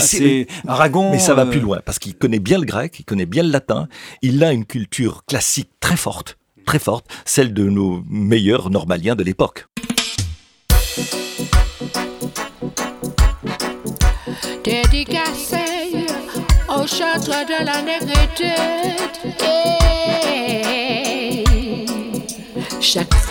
[0.00, 1.10] c'est Aragon.
[1.10, 3.42] Mais ça va euh, plus loin parce qu'il connaît bien le grec, il connaît bien
[3.42, 3.88] le latin.
[4.22, 9.24] Il a une culture classique très forte, très forte, celle de nos meilleurs normaliens de
[9.24, 9.66] l'époque.
[14.62, 16.06] Dédicacé
[16.68, 19.02] au château de la négritude.
[19.38, 20.01] Chaque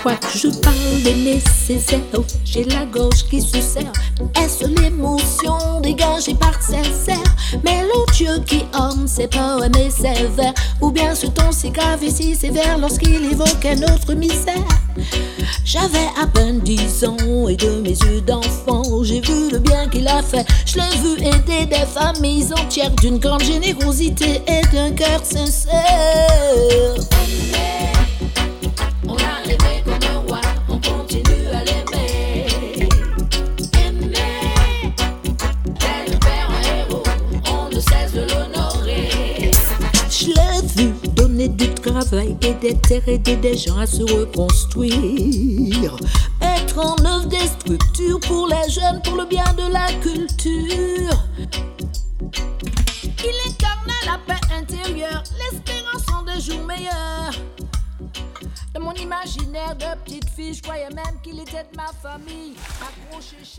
[0.03, 1.99] que je parle d'aimer Césaire,
[2.43, 3.91] j'ai la gauche qui se serre.
[4.35, 7.17] Est-ce l'émotion dégagée par sincère
[7.63, 7.81] Mais
[8.13, 10.27] Dieu qui orne ses poèmes et ses
[10.81, 14.55] Ou bien ce ton si grave et si sévère lorsqu'il évoquait notre misère?
[15.63, 20.07] J'avais à peine dix ans et de mes yeux d'enfant J'ai vu le bien qu'il
[20.07, 20.45] a fait.
[20.65, 25.81] Je l'ai vu aider des familles entières D'une grande générosité et d'un cœur sincère
[42.21, 45.95] travail et des terres, aider des gens à se reconstruire.
[46.39, 51.17] Mettre en œuvre des structures pour les jeunes, pour le bien de la culture.
[53.23, 57.50] Il incarne la paix intérieure, l'espérance en des jours meilleurs.
[58.73, 62.53] Dans mon imaginaire de petite fille, je croyais même qu'il était de ma famille.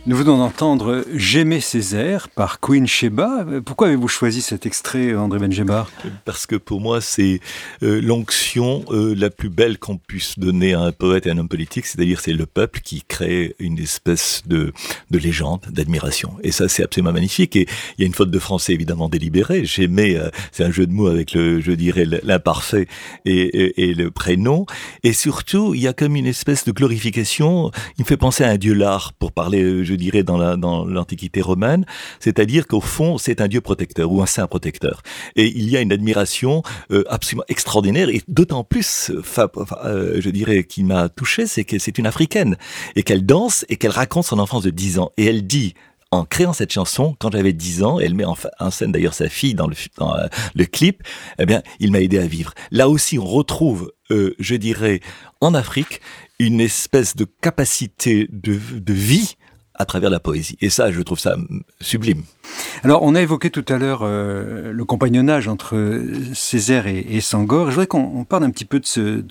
[0.07, 3.45] Nous venons d'entendre J'aimais Césaire par Queen Sheba.
[3.63, 5.91] Pourquoi avez-vous choisi cet extrait, André Benjebar
[6.25, 7.41] Parce que pour moi, c'est
[7.83, 11.39] euh, l'onction euh, la plus belle qu'on puisse donner à un poète et à un
[11.39, 14.73] homme politique, c'est-à-dire c'est le peuple qui crée une espèce de,
[15.11, 16.39] de légende, d'admiration.
[16.43, 17.55] Et ça, c'est absolument magnifique.
[17.57, 17.67] Et
[17.99, 19.67] il y a une faute de français évidemment délibérée.
[19.67, 22.89] J'aimais, euh, c'est un jeu de mots avec le, je dirais, l'imparfait
[23.27, 24.65] et, et, et le prénom.
[25.05, 27.73] Et surtout, il y a comme une espèce de glorification.
[27.99, 30.39] Il me fait penser à un dieu lard, pour parler, euh, je dirais, dans
[30.87, 31.85] l'Antiquité dans romaine.
[32.21, 35.03] C'est-à-dire qu'au fond, c'est un dieu protecteur ou un saint protecteur.
[35.35, 36.63] Et il y a une admiration
[36.93, 41.99] euh, absolument extraordinaire et d'autant plus, euh, je dirais, qui m'a touché, c'est que c'est
[41.99, 42.57] une africaine
[42.95, 45.11] et qu'elle danse et qu'elle raconte son enfance de 10 ans.
[45.17, 45.75] Et elle dit,
[46.13, 49.55] en créant cette chanson, quand j'avais 10 ans, elle met en, scène d'ailleurs sa fille
[49.55, 50.15] dans le, dans,
[50.55, 51.03] le clip,
[51.39, 52.53] eh bien, il m'a aidé à vivre.
[52.71, 55.01] Là aussi, on retrouve euh, je dirais,
[55.41, 56.01] en Afrique,
[56.39, 59.37] une espèce de capacité de, de vie
[59.75, 60.59] à travers la poésie.
[60.61, 61.37] Et ça, je trouve ça
[61.81, 62.23] sublime.
[62.85, 66.03] Alors, on a évoqué tout à l'heure euh, le compagnonnage entre
[66.35, 67.67] Césaire et, Sangor.
[67.67, 69.23] Je voudrais qu'on parle un petit peu de, ce,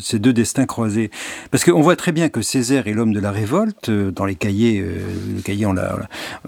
[0.00, 1.10] ces deux destins croisés.
[1.50, 3.88] Parce qu'on voit très bien que Césaire est l'homme de la révolte.
[3.88, 4.98] Euh, dans les cahiers, euh,
[5.36, 5.98] le cahier, on l'a,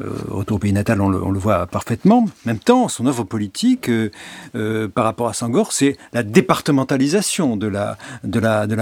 [0.01, 2.19] euh, retour au pays natal, on le, voit parfaitement.
[2.19, 7.67] En même temps, son œuvre politique, euh, par rapport à Sangor, c'est la départementalisation de
[7.67, 7.97] la,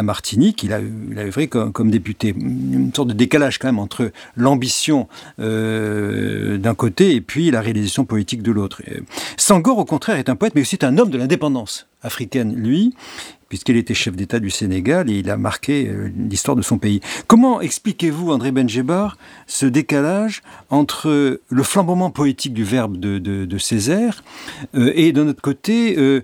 [0.02, 0.62] Martinique.
[0.64, 2.34] Il a, il œuvré comme, comme député.
[2.36, 8.42] Une sorte de décalage quand même entre l'ambition d'un côté et puis la réalisation politique
[8.42, 8.82] de l'autre.
[9.36, 12.94] Sangor, au contraire, est un poète, mais aussi un homme de l'indépendance africaine, lui,
[13.50, 17.00] puisqu'il était chef d'État du Sénégal et il a marqué euh, l'histoire de son pays.
[17.26, 24.22] Comment expliquez-vous, André Benjebar, ce décalage entre le flambement poétique du verbe de, Césaire
[24.74, 26.22] euh, et, d'un autre côté, euh,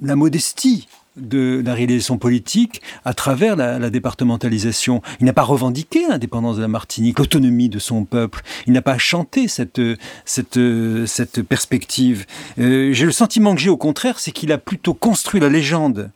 [0.00, 5.02] la modestie de la réalisation politique à travers la, départementalisation.
[5.20, 8.42] Il n'a pas revendiqué l'indépendance de la Martinique, l'autonomie de son peuple.
[8.66, 9.80] Il n'a pas chanté cette,
[10.24, 10.60] cette,
[11.06, 12.26] cette perspective.
[12.58, 16.10] Euh, j'ai le sentiment que j'ai au contraire, c'est qu'il a plutôt construit la légende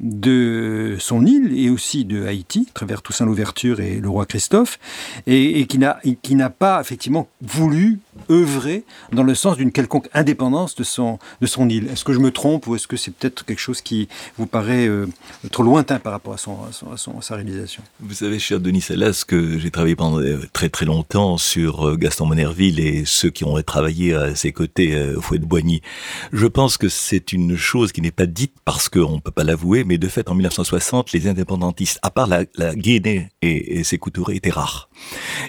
[0.00, 4.78] de son île et aussi de Haïti, à travers Toussaint l'Ouverture et le roi Christophe,
[5.26, 11.18] et, qui n'a pas effectivement voulu œuvrer dans le sens d'une quelconque indépendance de son,
[11.40, 11.88] de son île.
[11.88, 14.86] Est-ce que je me trompe ou est-ce que c'est peut-être quelque chose qui vous paraît
[14.86, 15.06] euh,
[15.50, 17.82] trop lointain par rapport à, son, à, son, à, à, sa réalisation?
[18.00, 21.96] Vous savez, cher Denis Salas, que j'ai travaillé pendant euh, très très longtemps sur euh,
[21.96, 25.82] Gaston Monerville et ceux qui ont travaillé à ses côtés au fouet de Boigny.
[26.32, 29.44] Je pense que c'est une chose qui n'est pas dite parce qu'on ne peut pas
[29.44, 33.98] l'avouer, mais de fait, en 1960, les indépendantistes, à part la, la Guinée et, ses
[33.98, 34.88] couturés, étaient rares.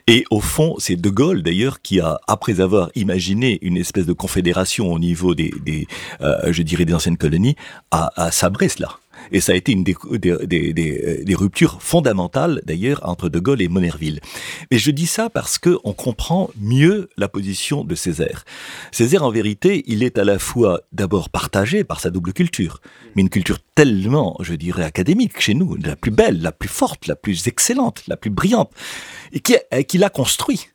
[0.08, 4.14] Et au fond, c'est De Gaulle d'ailleurs qui a, après avoir imaginé une espèce de
[4.14, 5.54] confédération au niveau des,
[6.22, 7.56] euh, je dirais, des anciennes colonies,
[7.92, 9.01] a sabré cela.
[9.32, 14.20] Et ça a été une des, des, ruptures fondamentales, d'ailleurs, entre De Gaulle et Monerville.
[14.70, 18.44] Mais je dis ça parce que on comprend mieux la position de Césaire.
[18.92, 22.82] Césaire, en vérité, il est à la fois d'abord partagé par sa double culture,
[23.16, 27.08] mais une culture tellement, je dirais, académique chez nous, la plus belle, la plus forte,
[27.08, 28.72] la plus excellente, la plus brillante,
[29.32, 30.68] et qui, l'a construit.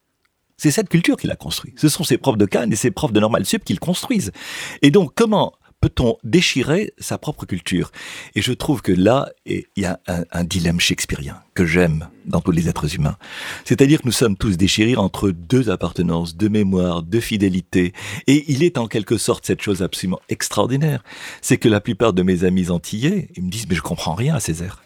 [0.57, 1.75] C'est cette culture qu'il a construit.
[1.77, 4.33] Ce sont ses profs de Cannes et ses profs de Normal Sup qui le construisent.
[4.81, 5.53] Et donc, comment
[5.87, 7.93] peut-on déchirer sa propre culture?
[8.35, 12.51] Et je trouve que là, il y a un, dilemme shakespearien que j'aime dans tous
[12.51, 13.17] les êtres humains.
[13.65, 17.93] C'est-à-dire que nous sommes tous déchirés entre deux appartenances, deux mémoires, deux fidélités.
[18.27, 21.05] Et il est en quelque sorte cette chose absolument extraordinaire.
[21.41, 24.35] C'est que la plupart de mes amis antillais, ils me disent, mais je comprends rien
[24.35, 24.86] à Césaire.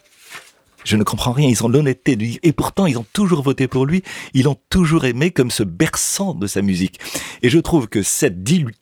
[0.83, 1.47] Je ne comprends rien.
[1.47, 4.03] Ils ont l'honnêteté de dire, et pourtant ils ont toujours voté pour lui.
[4.33, 6.99] Ils l'ont toujours aimé comme ce berçant de sa musique.
[7.41, 8.37] Et je trouve que cette,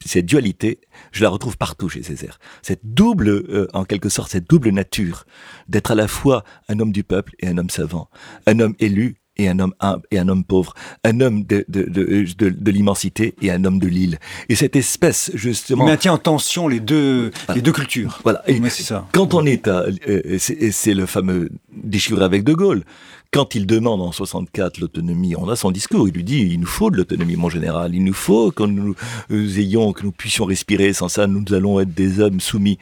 [0.06, 0.82] cette dualité,
[1.12, 2.40] je la retrouve partout chez Césaire.
[2.62, 5.26] Cette double, euh, en quelque sorte, cette double nature
[5.68, 8.10] d'être à la fois un homme du peuple et un homme savant,
[8.46, 10.74] un homme élu et un homme humble et un homme pauvre,
[11.04, 14.20] un homme de, de, de, de, l'immensité et un homme de l'île.
[14.50, 15.86] Et cette espèce, justement...
[15.86, 18.20] Il maintient en tension les deux, les deux cultures.
[18.24, 18.44] Voilà.
[18.48, 19.08] Et c'est ça.
[19.14, 19.86] Quand on est à...
[20.08, 22.84] Euh, c'est le fameux déchiré avec De Gaulle.
[23.32, 26.66] Quand il demande en 64 l'autonomie, on a son discours, il lui dit il nous
[26.68, 28.96] faut de l'autonomie, mon général, il nous faut que nous
[29.30, 32.80] ayons, que nous puissions respirer, sans ça nous allons être des hommes soumis.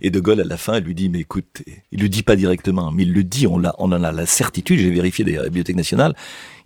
[0.00, 2.90] Et De Gaulle, à la fin, lui dit, mais écoute, il le dit pas directement,
[2.90, 5.44] mais il le dit, on, l'a, on en a la certitude, j'ai vérifié d'ailleurs à
[5.44, 6.14] la Bibliothèque nationale,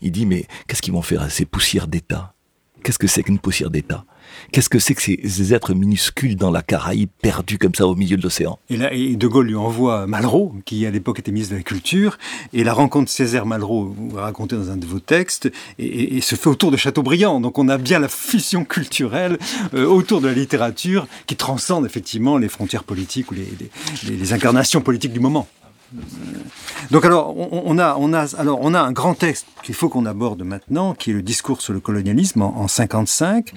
[0.01, 2.35] il dit, mais qu'est-ce qu'ils vont faire à ces poussières d'État?
[2.83, 4.05] Qu'est-ce que c'est qu'une poussière d'État?
[4.53, 8.17] Qu'est-ce que c'est que ces, êtres minuscules dans la Caraïbe, perdus comme ça au milieu
[8.17, 8.59] de l'océan?
[8.71, 11.63] Et là, et De Gaulle lui envoie Malraux, qui à l'époque était ministre de la
[11.63, 12.19] Culture,
[12.53, 16.71] et la rencontre Césaire-Malraux, vous racontez dans un de vos textes, et, se fait autour
[16.71, 17.41] de Chateaubriand.
[17.41, 19.39] Donc on a bien la fusion culturelle
[19.75, 25.13] euh, autour de la littérature qui transcende effectivement les frontières politiques ou les incarnations politiques
[25.13, 25.47] du moment.
[26.91, 30.07] Donc alors on, a, on, a, alors, on a un grand texte qu'il faut qu'on
[30.07, 33.53] aborde maintenant, qui est le discours sur le colonialisme en, en 55.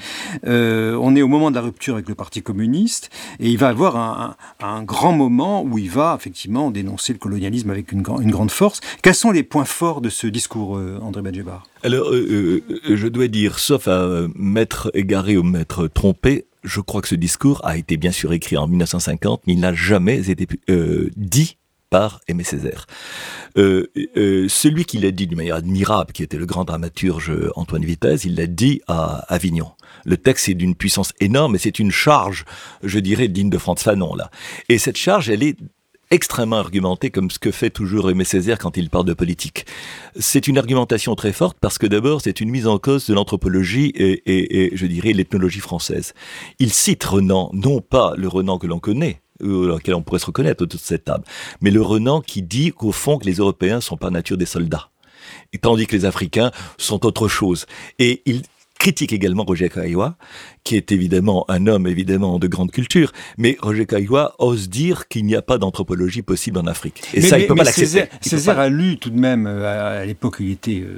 [0.45, 3.09] Euh, on est au moment de la rupture avec le Parti communiste,
[3.39, 7.69] et il va avoir un, un, grand moment où il va effectivement dénoncer le colonialisme
[7.69, 8.79] avec une, une, grande force.
[9.01, 11.65] Quels sont les points forts de ce discours, euh, André Badjebar?
[11.83, 17.07] Alors, euh, je dois dire, sauf à m'être égaré ou m'être trompé, je crois que
[17.07, 20.47] ce discours a été bien sûr écrit en 1950, mais il n'a jamais été
[21.15, 21.56] dit
[21.89, 22.85] par Aimé Césaire.
[23.57, 27.85] Euh, euh, celui qui l'a dit d'une manière admirable, qui était le grand dramaturge Antoine
[27.85, 29.71] Vitesse, il l'a dit à Avignon.
[30.05, 32.45] Le texte est d'une puissance énorme et c'est une charge,
[32.83, 34.29] je dirais, digne de Franz Fanon, là.
[34.69, 35.57] Et cette charge, elle est
[36.11, 39.65] extrêmement argumentée comme ce que fait toujours Aimé Césaire quand il parle de politique.
[40.17, 43.91] C'est une argumentation très forte parce que d'abord c'est une mise en cause de l'anthropologie
[43.95, 46.13] et, et, je dirais l'ethnologie française.
[46.59, 50.25] Il cite Renan, non pas le Renan que l'on connaît, dans lequel on pourrait se
[50.25, 51.23] reconnaître autour de cette table.
[51.61, 54.89] Mais le Renan qui dit qu'au fond que les Européens sont par nature des soldats,
[55.61, 57.65] tandis que les Africains sont autre chose.
[57.99, 58.43] Et il
[58.79, 60.15] critique également Roger Caillois,
[60.67, 65.25] qui est évidemment un homme évidemment de grande culture, mais Roger Caillois ose dire qu'il
[65.25, 67.03] n'y a pas d'anthropoligie possible en Afrique.
[67.13, 68.09] Et ça, il peut pas l'accepter.
[68.19, 70.97] Césaire, a lu tout de même, euh, à l'époque où il était euh,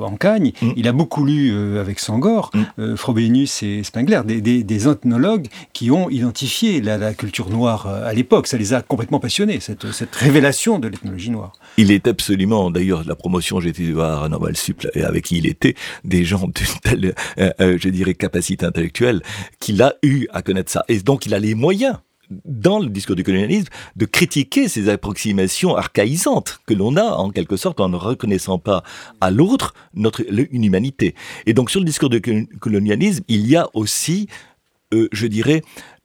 [0.00, 0.72] en Cagne, mm.
[0.76, 2.94] il a beaucoup lu euh, avec Sangor, mm.
[2.94, 8.46] Frobenius et Spengler, des, des, ethnologues qui ont identifié la, culture noire à l'époque.
[8.46, 11.54] Ça les a complètement passionnés, cette, cette révélation de l'ethnologie noire.
[11.78, 15.46] Il est absolument, d'ailleurs, la promotion, j'ai été voir à Normal Sup, avec qui il
[15.46, 17.14] était, des gens d'une telle,
[17.48, 18.99] je dirais, capacité intellectuelle
[19.58, 20.84] qu'il a eu à connaître ça.
[20.88, 21.96] Et donc il a les moyens
[22.44, 27.56] dans le discours du colonialisme, de critiquer ces approximations archaïsantes que l'on a, en quelque
[27.56, 28.82] sorte, en ne reconnaissant pas
[29.20, 31.14] à l'autre notre une humanité.
[31.46, 32.20] Et donc, sur le discours du
[32.60, 34.28] colonialisme, il y a aussi,
[34.94, 35.62] euh, je dirais,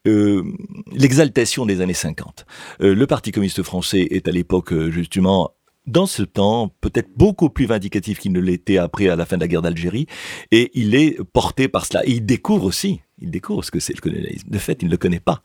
[0.08, 0.43] euh,
[0.91, 2.45] l'exaltation des années 50.
[2.81, 5.51] Euh, le Parti communiste français est à l'époque, justement,
[5.88, 9.41] dans ce temps, peut-être beaucoup plus vindicatif qu'il ne l'était après à la fin de
[9.41, 10.08] la guerre d'Algérie,
[10.52, 12.06] et il est porté par cela.
[12.06, 14.50] Et il découvre aussi, il découvre ce que c'est le colonialisme.
[14.50, 15.41] De fait, il ne le connaît pas.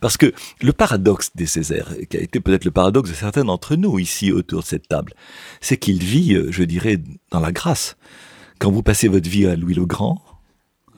[0.00, 3.76] Parce que le paradoxe des Césaires, qui a été peut-être le paradoxe de certains d'entre
[3.76, 5.12] nous ici autour de cette table,
[5.60, 6.98] c'est qu'il vit, euh, je dirais,
[7.30, 7.96] dans la grâce.
[8.58, 10.22] Quand vous passez votre vie à Louis le Grand,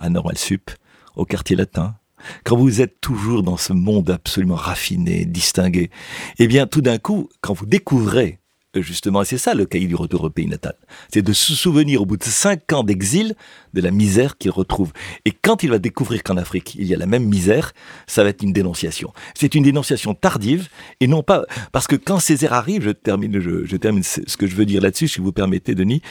[0.00, 0.70] à Normal Sup,
[1.16, 1.96] au quartier latin,
[2.44, 5.90] quand vous êtes toujours dans ce monde absolument raffiné, distingué,
[6.38, 8.40] eh bien, tout d'un coup, quand vous découvrez
[8.82, 10.74] justement, et c'est ça le cahier du retour au pays natal,
[11.12, 13.34] c'est de se souvenir au bout de cinq ans d'exil
[13.74, 14.92] de la misère qu'il retrouve.
[15.24, 17.72] Et quand il va découvrir qu'en Afrique, il y a la même misère,
[18.06, 19.12] ça va être une dénonciation.
[19.34, 20.68] C'est une dénonciation tardive,
[21.00, 21.44] et non pas...
[21.72, 25.08] Parce que quand Césaire arrive, je termine, je, termine ce que je veux dire là-dessus,
[25.08, 26.02] si vous permettez, Denis,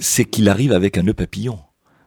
[0.00, 1.58] c'est qu'il arrive avec un nœud papillon.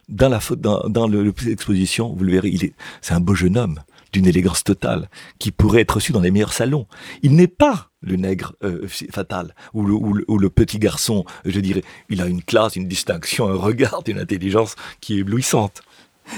[0.08, 3.80] Dans la dans, dans l'exposition, vous le verrez, il est, c'est un beau jeune homme
[4.14, 6.88] d'une élégance totale, qui pourrait être reçu dans les meilleurs salons.
[7.22, 11.84] Il n'est pas le nègre euh, fatal, ou le, ou le, petit garçon, je dirais.
[12.10, 15.82] Il a une classe, une distinction, un regard, une intelligence qui est éblouissante.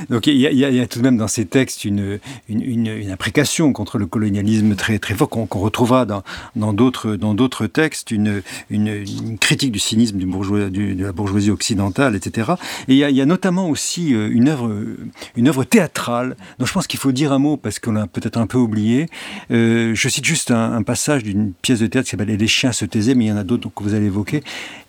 [0.09, 2.19] Donc il y, a, tout de même dans ces textes une,
[2.49, 8.11] une, imprécation contre le colonialisme très, très fort qu'on retrouvera dans d'autres dans d'autres textes,
[8.11, 12.53] une, une, critique du cynisme de la bourgeoisie occidentale, etc.
[12.87, 14.71] Et il y a, notamment aussi euh, une œuvre,
[15.35, 18.37] une œuvre théâtrale dont je pense qu'il faut dire un mot parce qu'on l'a peut-être
[18.37, 19.07] un peu oublié.
[19.51, 22.85] Euh, je cite juste un, passage d'une pièce de théâtre qui s'appelle Les chiens se
[22.85, 24.43] taisaient, mais il y en a d'autres que vous allez évoquer.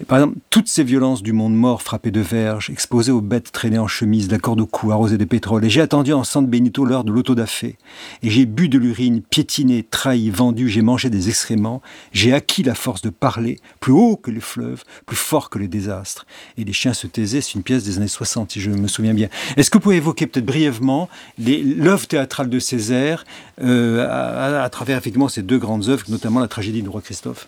[0.06, 3.78] par exemple, toutes ces violences du monde mort frappé de verges, exposées aux bêtes traînées
[3.78, 5.64] en chemise, d'accord de cou ou arrosé de pétrole.
[5.64, 7.76] Et j'ai attendu en San Benito l'heure de l'autodafé.
[8.22, 11.82] Et j'ai bu de l'urine, piétiné, trahi, vendu, j'ai mangé des excréments.
[12.12, 15.68] J'ai acquis la force de parler, plus haut que les fleuves, plus fort que le
[15.68, 16.26] désastre.
[16.56, 19.14] Et les chiens se taisaient, c'est une pièce des années 60, si je me souviens
[19.14, 19.28] bien.
[19.56, 23.24] Est-ce que vous pouvez évoquer peut-être brièvement l'œuvre théâtrale de Césaire
[23.60, 27.46] euh, à, à, travers effectivement ces deux grandes œuvres, notamment la tragédie du roi Christophe?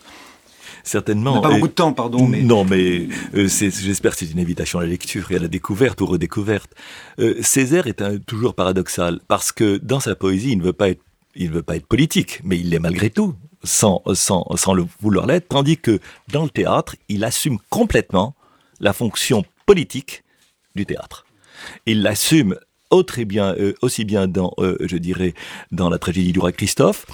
[0.82, 1.38] Certainement.
[1.38, 2.26] On pas beaucoup de temps, pardon.
[2.26, 2.42] Mais...
[2.42, 6.00] Non, mais euh, j'espère que c'est une invitation à la lecture et à la découverte
[6.00, 6.70] ou redécouverte.
[7.18, 10.90] Euh, Césaire est un, toujours paradoxal parce que dans sa poésie, il ne veut pas
[10.90, 11.02] être,
[11.34, 14.84] il ne veut pas être politique, mais il l'est malgré tout, sans, sans, sans le
[15.00, 16.00] vouloir l'être, tandis que
[16.32, 18.34] dans le théâtre, il assume complètement
[18.80, 20.24] la fonction politique
[20.74, 21.24] du théâtre.
[21.86, 22.56] Il l'assume
[23.06, 25.34] très bien, euh, aussi bien dans, euh, je dirais,
[25.70, 27.06] dans la tragédie du roi Christophe,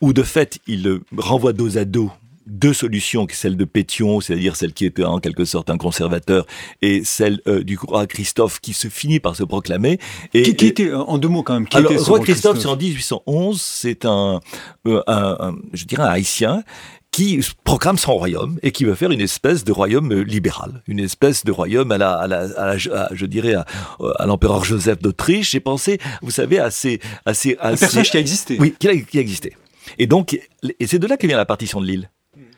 [0.00, 2.10] où de fait il renvoie dos à dos
[2.52, 6.46] deux solutions, celle de Pétion, c'est-à-dire celle qui était en quelque sorte un conservateur,
[6.82, 9.98] et celle euh, du roi Christophe qui se finit par se proclamer.
[10.34, 12.76] Et, qui, était, en deux mots quand même, qui alors, le roi Christophe, c'est en
[12.76, 14.40] 1811, c'est un,
[14.84, 16.62] un, je dirais un haïtien
[17.10, 20.98] qui proclame son royaume et qui veut faire une espèce de royaume euh, libéral, une
[20.98, 22.76] espèce de royaume à la, à la, à
[23.14, 25.50] je dirais, à, l'empereur Joseph d'Autriche.
[25.50, 28.56] J'ai pensé, vous savez, à ces, à ces, un personnage qui a existé.
[28.58, 29.52] Oui, qui a, qui a existé.
[29.98, 30.38] Et donc,
[30.78, 32.10] et c'est de là que vient la partition de l'île.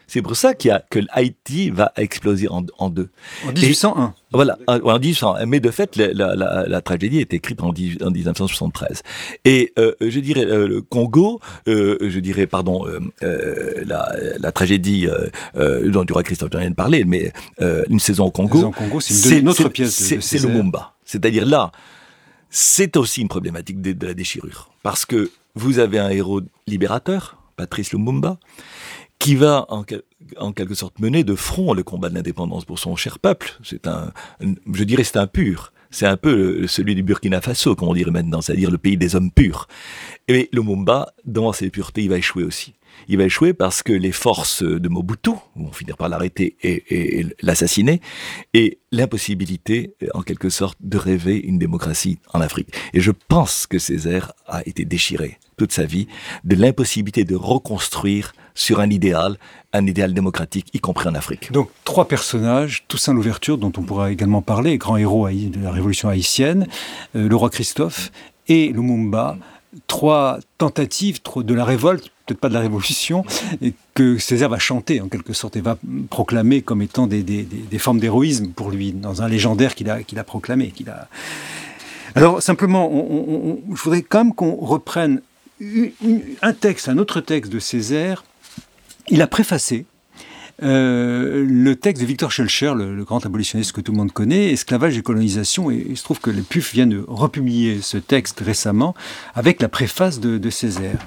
[0.07, 3.09] C'est pour ça qu'il y a, que Haïti va exploser en, en deux.
[3.47, 4.15] En 1801.
[4.33, 5.47] voilà, en 1801.
[5.47, 9.03] Mais de fait, la, la, la, tragédie est écrite en, en 1973.
[9.45, 12.87] Et euh, je dirais euh, le Congo, euh, je dirais pardon,
[13.23, 15.09] la, la, tragédie
[15.55, 17.33] dont du roi Christophe vient de parler, mais
[17.89, 18.59] une saison au Congo.
[18.59, 20.15] Saison Congo, c'est une, autre pièce.
[20.21, 20.95] C'est le Mumba.
[21.05, 21.71] C'est-à-dire là,
[22.51, 27.37] c'est aussi une problématique de, de la déchirure, parce que vous avez un héros libérateur,
[27.57, 28.39] Patrice Lumumba,
[29.19, 29.85] qui va en,
[30.53, 33.59] quelque sorte mener de front le combat de l'indépendance pour son cher peuple.
[33.63, 35.73] C'est un, je dirais, c'est un pur.
[35.91, 39.15] C'est un peu celui du Burkina Faso, comme on dirait maintenant, c'est-à-dire le pays des
[39.15, 39.69] hommes purs.
[40.27, 42.75] Et Lumumba, dans ses puretés, il va échouer aussi.
[43.09, 48.01] Il va échouer parce que les forces de Mobutu vont finir par l'arrêter et, l'assassiner,
[48.55, 52.69] et l'impossibilité, en quelque sorte, de rêver une démocratie en Afrique.
[52.93, 56.09] Et je pense que Césaire a été déchiré toute sa vie
[56.45, 59.37] de l'impossibilité de reconstruire sur un idéal,
[59.73, 61.53] un idéal démocratique, y compris en Afrique.
[61.53, 66.09] Donc trois personnages, Toussaint Louverture, dont on pourra également parler, grand héros de la révolution
[66.09, 66.69] haïtienne,
[67.17, 68.11] euh, le roi Christophe
[68.49, 69.37] et Lumumba,
[69.87, 73.25] trois tentatives de la révolte, peut-être pas de la révolution,
[73.95, 75.79] que Césaire va chanter en quelque sorte et va
[76.11, 77.47] proclamer comme étant des,
[77.79, 80.71] formes d'héroïsme pour lui, dans un légendaire qu'il a, qu'il a proclamé.
[80.71, 81.09] Qu'il a...
[82.15, 82.91] Alors simplement,
[83.75, 85.21] je voudrais quand même qu'on reprenne
[86.43, 88.25] un texte, un autre texte de Césaire
[89.09, 89.87] il a préfacé
[90.63, 94.97] euh, le texte de Victor Schulcher, le, grand abolitionniste que tout le monde connaît, Esclavage
[94.97, 98.95] et colonisation, et il se trouve que les PUF viennent de republier ce texte récemment
[99.35, 101.05] avec la préface de, Césaire.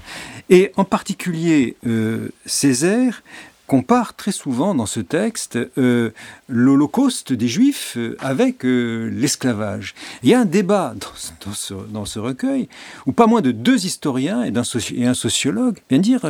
[0.50, 3.24] Et en particulier, euh, Césaire
[3.68, 6.12] compare très souvent dans ce texte euh,
[6.48, 9.94] l'Holocauste des Juifs avec l'esclavage.
[10.24, 10.96] Il y a un débat
[11.94, 12.70] dans, ce, recueil
[13.06, 14.54] où pas moins de deux historiens et,
[15.06, 16.26] un sociologue viennent dire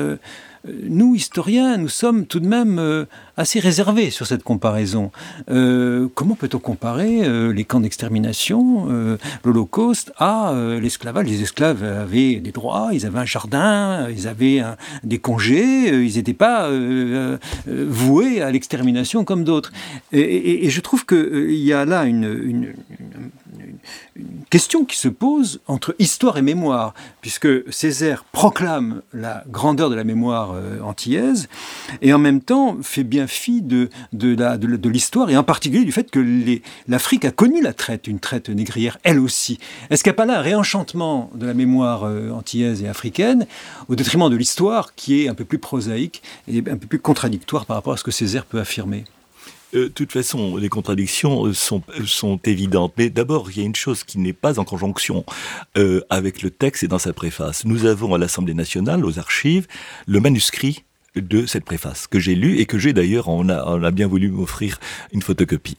[0.83, 3.05] nous, historiens, nous sommes tout de même euh,
[3.37, 5.11] assez réservés sur cette comparaison.
[5.49, 8.87] Euh, comment peut-on comparer euh, les camps d'extermination,
[9.43, 11.27] l'Holocauste, à l'esclavage?
[11.27, 14.61] Les esclaves avaient des droits, ils avaient un jardin, ils avaient
[15.03, 16.69] des congés, ils n'étaient pas
[17.67, 19.71] voués à l'extermination comme d'autres.
[20.11, 22.73] Et, je trouve qu'il y a là une
[24.49, 30.03] question qui se pose entre histoire et mémoire, puisque Césaire proclame la grandeur de la
[30.03, 31.47] mémoire euh, antillaise,
[32.01, 36.09] et en même temps fait bien fi de, de, l'histoire, et en particulier du fait
[36.09, 36.19] que
[36.87, 39.59] l'Afrique a connu la traite, une traite négrière, elle aussi.
[39.89, 43.47] Est-ce qu'il n'y a pas là un réenchantement de la mémoire euh, antillaise et africaine,
[43.87, 47.65] au détriment de l'histoire, qui est un peu plus prosaïque et un peu plus contradictoire
[47.65, 49.05] par rapport à ce que Césaire peut affirmer?
[49.75, 52.93] Euh, de toute façon, les contradictions euh, sont évidentes.
[52.97, 55.25] Mais d'abord, il y a une chose qui n'est pas en conjonction
[56.09, 57.65] avec le texte et dans sa préface.
[57.65, 59.67] Nous avons à l'Assemblée nationale, aux archives,
[60.07, 60.83] le manuscrit
[61.21, 64.07] de cette préface que j'ai lu et que j'ai d'ailleurs, on a, on a bien
[64.07, 64.79] voulu m'offrir
[65.11, 65.77] une photocopie.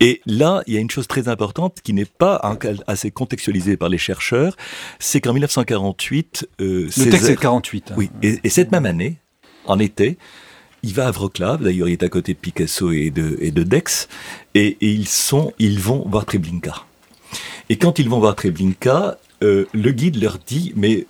[0.00, 2.40] Et là, il y a une chose très importante qui n'est pas
[2.86, 4.56] assez contextualisée par les chercheurs,
[4.98, 6.48] c'est qu'en 1948...
[6.58, 7.90] le texte est 48.
[7.90, 7.94] Hein.
[7.96, 9.16] Oui, et, et, cette même année,
[9.66, 10.18] en été,
[10.82, 13.62] il va à Wroclaw, d'ailleurs il est à côté de Picasso et de, et de
[13.62, 14.08] Dex,
[14.54, 16.74] et, ils, sont, ils vont voir Treblinka.
[17.68, 21.06] Et quand ils vont voir Treblinka, euh, le guide leur dit, mais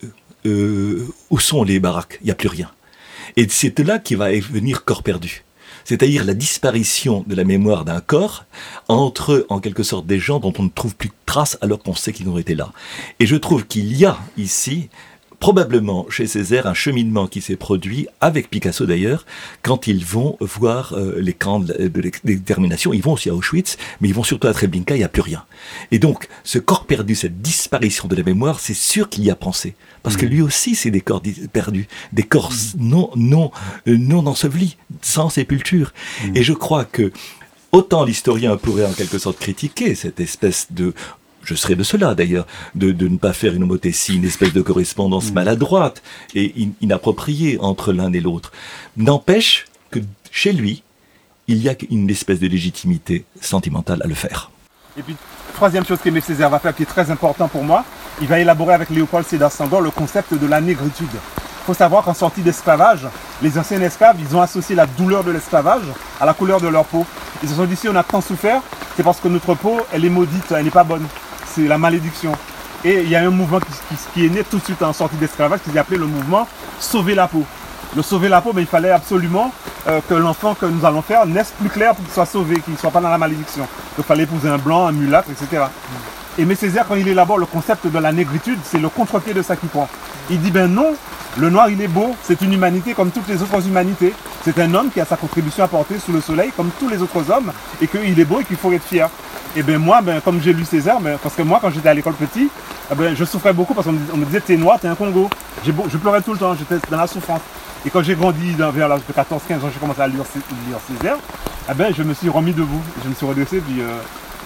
[0.47, 2.19] euh, où sont les baraques?
[2.23, 2.71] Il n'y a plus rien.
[3.37, 5.45] Et c'est là qu'il va venir corps perdu.
[5.85, 8.45] c'est-à-dire la disparition de la mémoire d'un corps
[8.89, 11.95] entre, en quelque sorte, des gens dont on ne trouve plus de traces alors qu'on
[11.95, 12.73] sait qu'ils ont été là.
[13.19, 14.89] Et je trouve qu'il y a ici
[15.41, 19.25] probablement chez Césaire un cheminement qui s'est produit, avec Picasso d'ailleurs,
[19.63, 22.93] quand ils vont voir euh, les camps de l'extermination.
[22.93, 25.23] Ils vont aussi à Auschwitz, mais ils vont surtout à Treblinka, il n'y a plus
[25.23, 25.45] rien.
[25.91, 29.35] Et donc, ce corps perdu, cette disparition de la mémoire, c'est sûr qu'il y a
[29.35, 29.75] pensé.
[30.03, 30.29] Parce que mm.
[30.29, 31.23] lui aussi, c'est des corps
[31.53, 33.51] perdus, des corps non, non,
[33.89, 35.95] euh, non ensevelis, sans sépulture.
[36.23, 36.37] Mm.
[36.37, 37.11] Et je crois que
[37.73, 40.93] Autant l'historien pourrait en quelque sorte critiquer cette espèce de
[41.43, 45.31] je serais de cela d'ailleurs, de, ne pas faire une homothétie, une espèce de correspondance
[45.31, 45.35] mm.
[45.35, 46.03] maladroite
[46.35, 48.53] et inappropriée entre l'un et l'autre.
[48.97, 50.83] N'empêche que chez lui,
[51.49, 54.51] il y a une espèce de légitimité sentimentale à le faire.
[54.97, 55.17] Et puis,
[55.55, 57.85] troisième chose qu'Aimé Césaire va faire qui est très important pour moi,
[58.21, 61.09] il va élaborer avec Léopold Sédar Senghor le concept de la négritude.
[61.13, 63.07] Il faut savoir qu'en sortie d'esclavage,
[63.43, 65.85] les anciens esclaves, ils ont associé la douleur de l'esclavage
[66.21, 67.07] à la couleur de leur peau.
[67.43, 68.63] Ils se sont dit si on a tant souffert,
[68.97, 71.07] c'est parce que notre peau, elle est maudite, elle n'est pas bonne
[71.55, 72.33] c'est la malédiction.
[72.85, 73.61] Et il y a un mouvement
[74.15, 76.47] qui, est né tout de suite en sortie d'esclavage qui appelé le mouvement
[76.79, 77.45] Sauver la peau.
[77.95, 79.53] Le sauver la peau, mais il fallait absolument
[79.87, 82.73] euh, que l'enfant que nous allons faire naisse plus clair pour qu'il soit sauvé, qu'il
[82.73, 83.63] ne soit pas dans la malédiction.
[83.63, 85.65] Donc il fallait épouser un blanc, un mulâtre, etc.
[86.39, 86.55] Et M.
[86.55, 89.69] Césaire, quand il élabore le concept de la négritude, c'est le contre-pied de ça qu'il
[89.69, 89.89] prend.
[90.31, 90.95] Il dit, ben non,
[91.39, 94.13] le noir il est beau, c'est une humanité comme toutes les autres humanités.
[94.45, 97.01] C'est un homme qui a sa contribution à porter sous le soleil comme tous les
[97.01, 99.09] autres hommes et qu'il est beau et qu'il faut être fier.
[99.55, 101.95] Et bien moi, ben, comme j'ai lu César, ben, parce que moi quand j'étais à
[101.95, 102.49] l'école petit,
[102.91, 105.29] eh ben, je souffrais beaucoup parce qu'on me disait t'es noir, t'es un Congo.
[105.65, 107.41] Je pleurais tout le temps, j'étais dans la souffrance.
[107.87, 110.25] Et quand j'ai grandi vers l'âge de 14-15 ans, j'ai commencé à lire,
[110.89, 111.17] Césaire,
[111.71, 113.61] eh ben, je me suis remis debout, je me suis redressé.
[113.61, 113.99] Puis, euh,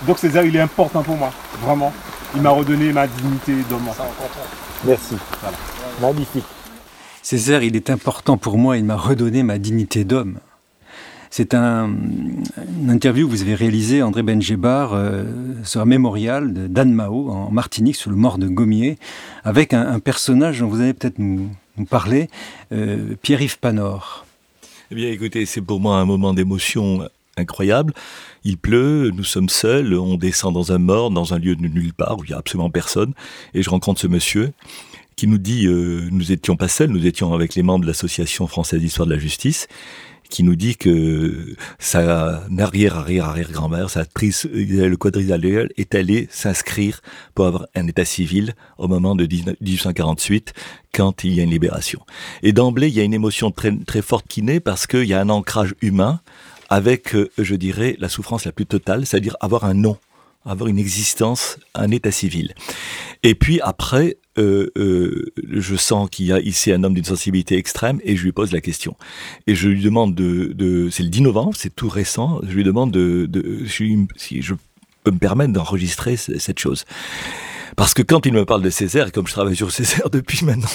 [0.07, 1.33] donc Césaire, il est important pour moi,
[1.63, 1.93] vraiment.
[2.35, 3.89] Il m'a redonné ma dignité d'homme.
[4.85, 5.17] Merci.
[6.01, 6.45] Magnifique.
[7.25, 10.41] Césaire, il est important pour moi, il m'a redonné ma dignité d'homme.
[11.31, 11.91] C'est un,
[12.83, 15.25] une interview que vous avez réalisée, André Benjebar, euh,
[15.65, 18.99] sur un mémorial d'Anne Mao en Martinique, sur le mort de Gommier,
[19.43, 21.49] avec un, personnage dont vous allez peut-être nous,
[21.89, 22.29] parler,
[22.73, 24.27] euh, Pierre-Yves Panor.
[24.91, 27.09] Eh bien, écoutez, c'est pour moi un moment d'émotion
[27.39, 27.95] incroyable.
[28.45, 31.95] Il pleut, nous sommes seuls, on descend dans un mort, dans un lieu de nulle
[31.95, 33.15] part où il n'y a absolument personne,
[33.55, 34.53] et je rencontre ce monsieur
[35.17, 38.47] qui nous dit, euh, nous étions pas seuls, nous étions avec les membres de l'association
[38.47, 39.69] française d'histoire de la justice,
[40.31, 47.01] qui nous dit que sa arrière-arrière-arrière-grand-mère, sa trice, le quadrilatère, est allée s'inscrire
[47.35, 50.53] pour avoir un état civil au moment de 1848,
[50.93, 52.01] quand il y a une libération.
[52.43, 55.15] Et d'emblée, il y a une émotion très, très forte qui naît parce qu'il y
[55.15, 56.21] a un ancrage humain
[56.71, 59.99] avec, euh, je dirais, la souffrance la plus totale, c'est-à-dire avoir un nom
[60.47, 62.55] avoir une existence, un état civil.
[63.23, 67.57] Et puis après, euh, euh, je sens qu'il y a ici un homme d'une sensibilité
[67.57, 68.97] extrême et je lui pose la question.
[69.47, 72.65] Et je lui demande de, de c'est le 10 novembre, c'est tout récent, je lui
[72.65, 74.55] demande de, de si je
[75.05, 76.85] peux me permettre d'enregistrer cette chose.
[77.77, 80.69] Parce que quand il me parle de Césaire, comme je travaille sur Césaire depuis maintenant,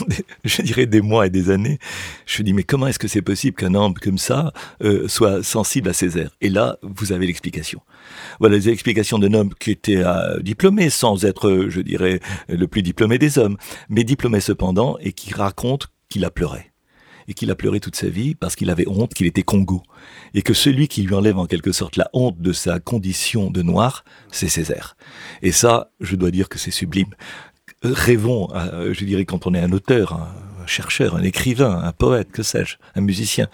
[0.44, 1.80] je dirais des mois et des années,
[2.26, 5.90] je dis mais comment est-ce que c'est possible qu'un homme comme ça euh, soit sensible
[5.90, 6.32] à Césaire?
[6.42, 7.82] Et là, vous avez l'explication.
[8.40, 12.82] Voilà les explications d'un homme qui était euh, diplômé, sans être, je dirais, le plus
[12.82, 13.58] diplômé des hommes,
[13.90, 16.69] mais diplômé cependant, et qui raconte qu'il a pleuré
[17.30, 19.84] et qu'il a pleuré toute sa vie parce qu'il avait honte qu'il était Congo.
[20.34, 23.62] Et que celui qui lui enlève en quelque sorte la honte de sa condition de
[23.62, 24.98] noir, c'est Césaire.
[25.44, 27.14] Et ça, je dois dire que c'est sublime.
[27.84, 32.32] Rêvons, euh, je dirais, quand on est un auteur, un chercheur, un écrivain, un poète,
[32.32, 33.48] que sais-je, un musicien,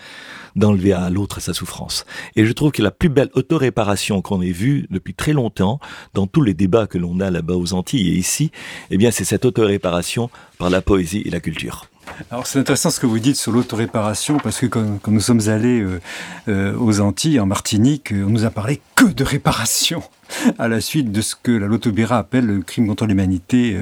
[0.56, 2.06] d'enlever à l'autre sa souffrance.
[2.38, 5.80] Et je trouve que la plus belle autoréparation qu'on ait vue depuis très longtemps,
[6.14, 8.52] dans tous les débats que l'on a là-bas aux Antilles et ici,
[8.90, 11.90] eh bien, c'est cette autoréparation par la poésie et la culture.
[12.32, 15.82] Alors c'est intéressant ce que vous dites sur l'autoréparation parce que quand, nous sommes allés
[15.82, 16.02] euh,
[16.48, 20.02] euh, aux Antilles, en Martinique, on nous a parlé que de réparation
[20.60, 23.76] à la suite de ce que la Lotobira appelle le crime contre l'humanité,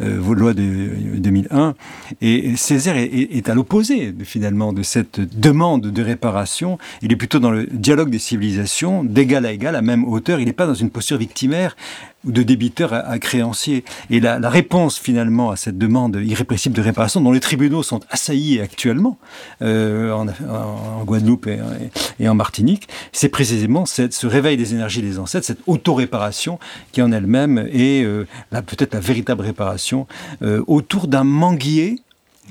[0.00, 1.74] euh, euh loi de 2001.
[2.20, 6.78] Et Césaire est, à l'opposé finalement de cette demande de réparation.
[7.02, 10.40] Il est plutôt dans le dialogue des civilisations, d'égal à égal, à même hauteur.
[10.40, 11.76] Il n'est pas dans une posture victimaire
[12.28, 13.84] de débiteur à, créancier.
[14.10, 18.60] Et la, réponse finalement à cette demande irrépressible de réparation, dont les tribunaux sont assaillis
[18.60, 19.18] actuellement
[19.62, 21.48] euh, en, Guadeloupe
[22.18, 26.58] et, en Martinique, c'est précisément cette, ce réveil des énergies des ancêtres, cette auto-réparation
[26.92, 30.06] qui en elle-même est euh, peut-être la véritable réparation
[30.42, 32.00] euh, autour d'un manguier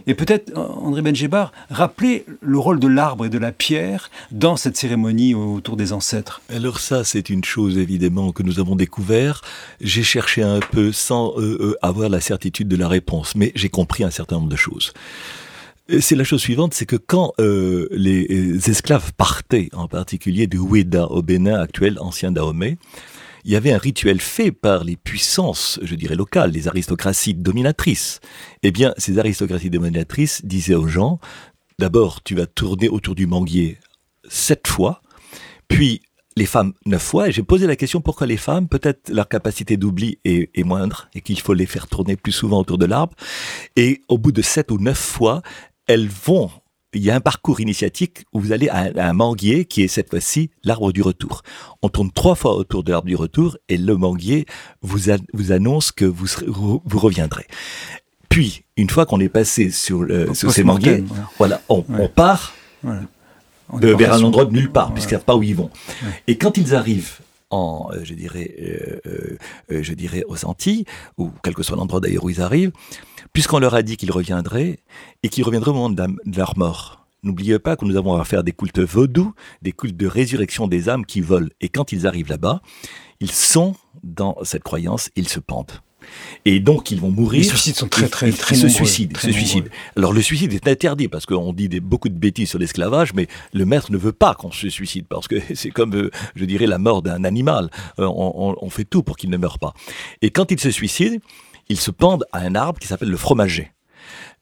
[0.06, 4.78] et peut-être, André Benjebar, rappeler le rôle de l'arbre et de la pierre dans cette
[4.78, 6.42] cérémonie autour des ancêtres.
[6.54, 9.42] Alors ça, c'est une chose évidemment que nous avons découvert.
[9.82, 14.04] J'ai cherché un peu sans euh, avoir la certitude de la réponse, mais j'ai compris
[14.04, 14.94] un certain nombre de choses.
[16.00, 21.08] c'est la chose suivante, c'est que quand euh, les esclaves partaient, en particulier de Ouéda
[21.08, 22.78] au Bénin actuel, ancien Dahomey,
[23.48, 28.20] il y avait un rituel fait par les puissances, je dirais locales, les aristocraties dominatrices.
[28.62, 31.22] Eh bien, ces aristocraties dominatrices disaient aux gens,
[31.80, 33.78] d'abord, tu vas tourner autour du manguier
[34.28, 35.02] sept fois,
[35.70, 36.02] puis
[36.36, 37.30] les femmes neuf fois.
[37.30, 41.08] Et j'ai posé la question pourquoi les femmes, peut-être leur capacité d'oubli est, est, moindre
[41.16, 43.16] et qu'il faut les faire tourner plus souvent autour de l'arbre.
[43.78, 45.42] Et au bout de sept ou neuf fois,
[45.88, 46.52] elles vont
[46.94, 50.10] il y a un parcours initiatique où vous allez à, un manguier qui est cette
[50.10, 51.44] fois-ci l'arbre du retour.
[51.82, 54.46] On tourne trois fois autour de l'arbre du retour et le manguier
[54.82, 56.28] vous, vous annonce que vous,
[56.84, 57.46] vous reviendrez.
[58.30, 61.04] Puis, une fois qu'on est passé sur, le, sur ces manguiers,
[61.38, 65.36] voilà, on, on part de, vers un endroit de nulle part, puisqu'ils ne savent pas
[65.36, 65.70] où ils vont.
[66.28, 67.20] Et quand ils arrivent
[67.50, 69.38] en, euh, je dirais, euh,
[69.72, 70.86] euh, je dirais aux Antilles,
[71.18, 72.72] ou quel que soit l'endroit d'ailleurs où ils arrivent,
[73.38, 74.80] puisqu'on leur a dit qu'ils reviendraient,
[75.22, 76.04] et qu'ils reviendraient au moment de,
[76.36, 77.06] leur mort.
[77.22, 79.32] N'oubliez pas que nous avons à faire des cultes vaudous,
[79.62, 81.50] des cultes de résurrection des âmes qui volent.
[81.62, 82.64] Et quand ils arrivent là-bas,
[83.20, 85.80] ils sont dans cette croyance, ils se pendent.
[86.46, 87.42] Et donc, ils vont mourir.
[87.42, 89.68] Les suicides sont très, très, très, ils se suicident, se suicident.
[89.96, 93.28] Alors, le suicide est interdit parce qu'on dit des, beaucoup de bêtises sur l'esclavage, mais
[93.54, 96.66] le maître ne veut pas qu'on se suicide parce que c'est comme, euh, je dirais,
[96.66, 97.70] la mort d'un animal.
[98.00, 99.74] Euh, on, on, fait tout pour qu'il ne meure pas.
[100.24, 101.18] Et quand ils se suicident,
[101.70, 103.72] ils se pendent à un arbre qui s'appelle le fromager.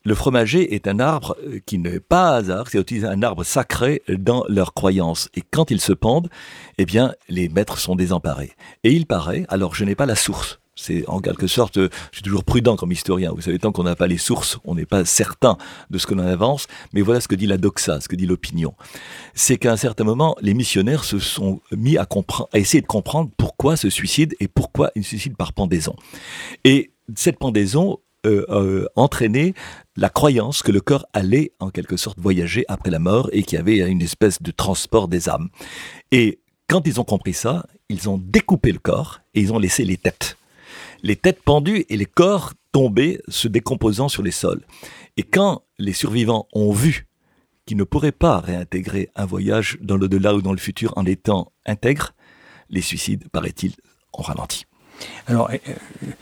[0.04, 4.46] Le fromager est un arbre euh, qui n'est pas hasard, c'est un arbre sacré dans
[4.48, 5.30] leur croyance.
[5.34, 6.30] Et quand ils se pendent,
[6.78, 8.52] eh bien, les maîtres sont désemparés.
[8.84, 12.22] Et il paraît, alors je n'ai pas la source, c'est en quelque sorte, je suis
[12.22, 13.32] toujours prudent comme historien.
[13.34, 15.58] Vous savez, tant qu'on n'a pas les sources, on n'est pas certain
[15.90, 16.68] de ce que l'on avance.
[16.94, 18.74] Mais voilà ce que dit la doxa, ce que dit l'opinion.
[19.34, 22.06] C'est qu'à un certain moment, les missionnaires se sont mis à,
[22.52, 25.96] à essayer de comprendre pourquoi ce suicide et pourquoi il suicide par pendaison.
[26.66, 29.54] Et cette pendaison euh, euh, entraînait
[29.96, 33.58] la croyance que le corps allait en quelque sorte voyager après la mort et qu'il
[33.58, 35.50] y avait une espèce de transport des âmes.
[36.12, 39.86] Et quand ils ont compris ça, ils ont découpé le corps et ils ont laissé
[39.86, 40.38] les têtes.
[41.04, 44.66] Les têtes pendues et les corps tombés, se décomposant sur les sols.
[45.18, 47.08] Et quand les survivants ont vu
[47.66, 51.52] qu'ils ne pourraient pas réintégrer un voyage dans l'au-delà ou dans le futur en étant
[51.66, 52.14] intègres,
[52.70, 53.76] les suicides, paraît-il,
[54.14, 54.66] ont ralenti.
[55.28, 55.58] Alors, euh,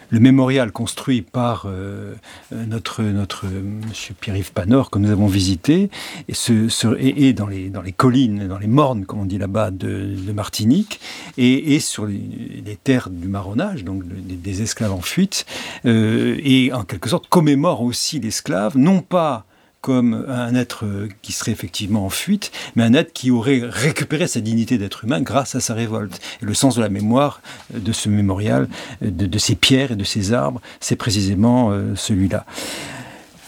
[0.09, 2.15] le mémorial construit par euh,
[2.51, 5.89] notre, notre monsieur Pierre-Yves Panor, que nous avons visité,
[6.29, 10.99] et, dans, les, dans les collines, dans les mornes, comme on dit là-bas, de, Martinique,
[11.37, 15.45] et, sur les, terres du marronnage, donc des, esclaves en fuite,
[15.85, 19.45] euh, et en quelque sorte commémore aussi l'esclave, non pas
[19.83, 20.85] comme un être
[21.21, 25.19] qui serait effectivement en fuite, mais un être qui aurait récupéré sa dignité d'être humain
[25.19, 26.21] grâce à sa révolte.
[26.41, 27.41] Et le sens de la mémoire
[27.73, 28.69] de ce mémorial,
[29.01, 32.45] de, ces pierres et de ces arbres, c'est précisément euh, celui-là.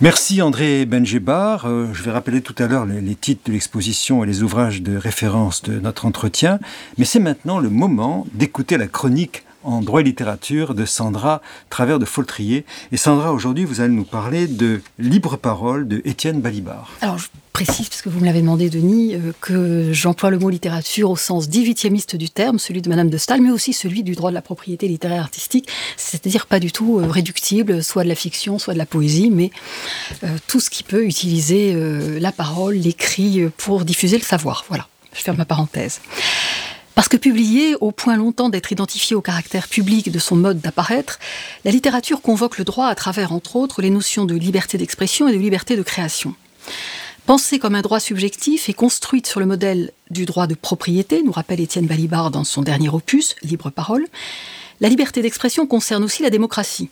[0.02, 1.68] Merci André Benjebar.
[1.68, 4.98] Euh, je vais rappeler tout à l'heure les, titres de l'exposition et les ouvrages de
[4.98, 6.60] référence de notre entretien,
[6.98, 12.00] mais c'est maintenant le moment d'écouter la chronique en droit et littérature de Sandra Travers
[12.00, 12.66] de Foltrier.
[12.92, 16.92] Et Sandra, aujourd'hui, vous allez nous parler de Libre Parole de Étienne Balibar.
[17.02, 20.50] Alors, je précise, parce que vous me l'avez demandé, Denis, euh, que j'emploie le mot
[20.50, 24.14] littérature au sens 18e du terme, celui de Madame de Stahl, mais aussi celui du
[24.14, 28.16] droit de la propriété littéraire artistique, c'est-à-dire pas du tout euh, réductible, soit de la
[28.16, 29.52] fiction, soit de la poésie, mais
[30.24, 31.76] euh, tout ce qui peut utiliser
[32.20, 34.66] la parole, l'écrit pour diffuser le savoir.
[34.68, 36.02] Voilà, je ferme ma parenthèse.
[36.96, 41.20] Parce que publiée au point longtemps d'être identifiée au caractère public de son mode d'apparaître,
[41.66, 45.34] la littérature convoque le droit à travers, entre autres, les notions de liberté d'expression et
[45.34, 46.36] de liberté de création.
[47.26, 51.32] Pensée comme un droit subjectif et construite sur le modèle du droit de propriété, nous
[51.32, 54.06] rappelle Étienne Balibar dans son dernier opus, Libre Parole,
[54.80, 56.90] la liberté d'expression concerne aussi la démocratie.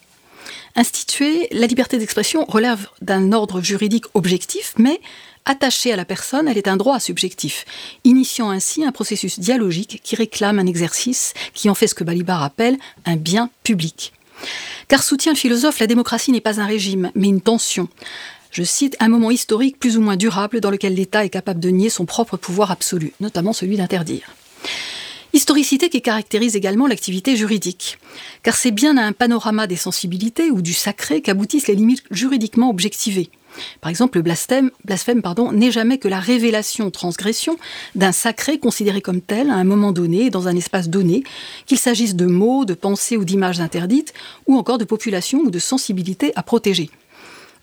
[0.75, 4.99] Instituée, la liberté d'expression relève d'un ordre juridique objectif, mais
[5.45, 7.65] Attachée à la personne, elle est un droit subjectif,
[8.05, 12.41] initiant ainsi un processus dialogique qui réclame un exercice qui en fait ce que Balibar
[12.43, 14.13] appelle un bien public.
[14.87, 17.89] Car soutient le philosophe, la démocratie n'est pas un régime, mais une tension.
[18.51, 21.69] Je cite un moment historique plus ou moins durable dans lequel l'État est capable de
[21.69, 24.35] nier son propre pouvoir absolu, notamment celui d'interdire.
[25.33, 27.97] Historicité qui caractérise également l'activité juridique,
[28.43, 32.69] car c'est bien à un panorama des sensibilités ou du sacré qu'aboutissent les limites juridiquement
[32.69, 33.31] objectivées.
[33.81, 34.71] Par exemple, le blasphème,
[35.53, 37.57] n'est jamais que la révélation, transgression
[37.95, 41.23] d'un sacré considéré comme tel à un moment donné, dans un espace donné,
[41.65, 44.13] qu'il s'agisse de mots, de pensées ou d'images interdites,
[44.47, 46.89] ou encore de populations ou de sensibilités à protéger.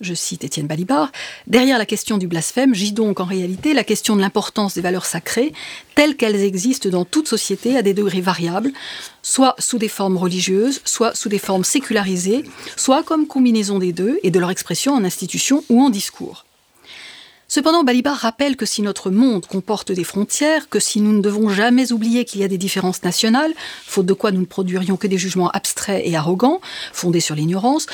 [0.00, 1.12] Je cite Étienne Balibar,
[1.46, 5.04] derrière la question du blasphème gît donc en réalité la question de l'importance des valeurs
[5.04, 5.52] sacrées,
[5.94, 8.72] telles qu'elles existent dans toute société à des degrés variables,
[9.22, 12.44] soit sous des formes religieuses, soit sous des formes sécularisées,
[12.76, 16.44] soit comme combinaison des deux et de leur expression en institution ou en discours.
[17.48, 21.48] Cependant, Balibar rappelle que si notre monde comporte des frontières, que si nous ne devons
[21.48, 23.52] jamais oublier qu'il y a des différences nationales,
[23.84, 26.60] faute de quoi nous ne produirions que des jugements abstraits et arrogants,
[26.92, 27.86] fondés sur l'ignorance,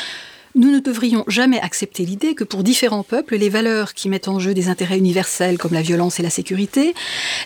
[0.57, 4.41] nous ne devrions jamais accepter l'idée que pour différents peuples, les valeurs qui mettent en
[4.41, 6.95] jeu des intérêts universels comme la violence et la sécurité,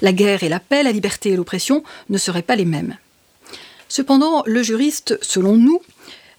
[0.03, 2.97] la guerre et la paix, la liberté et l'oppression ne seraient pas les mêmes.
[3.91, 5.83] Cependant, le juriste, selon nous,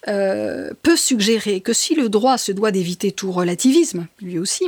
[0.07, 4.63] euh, peut suggérer que si le droit se doit d'éviter tout relativisme, lui aussi,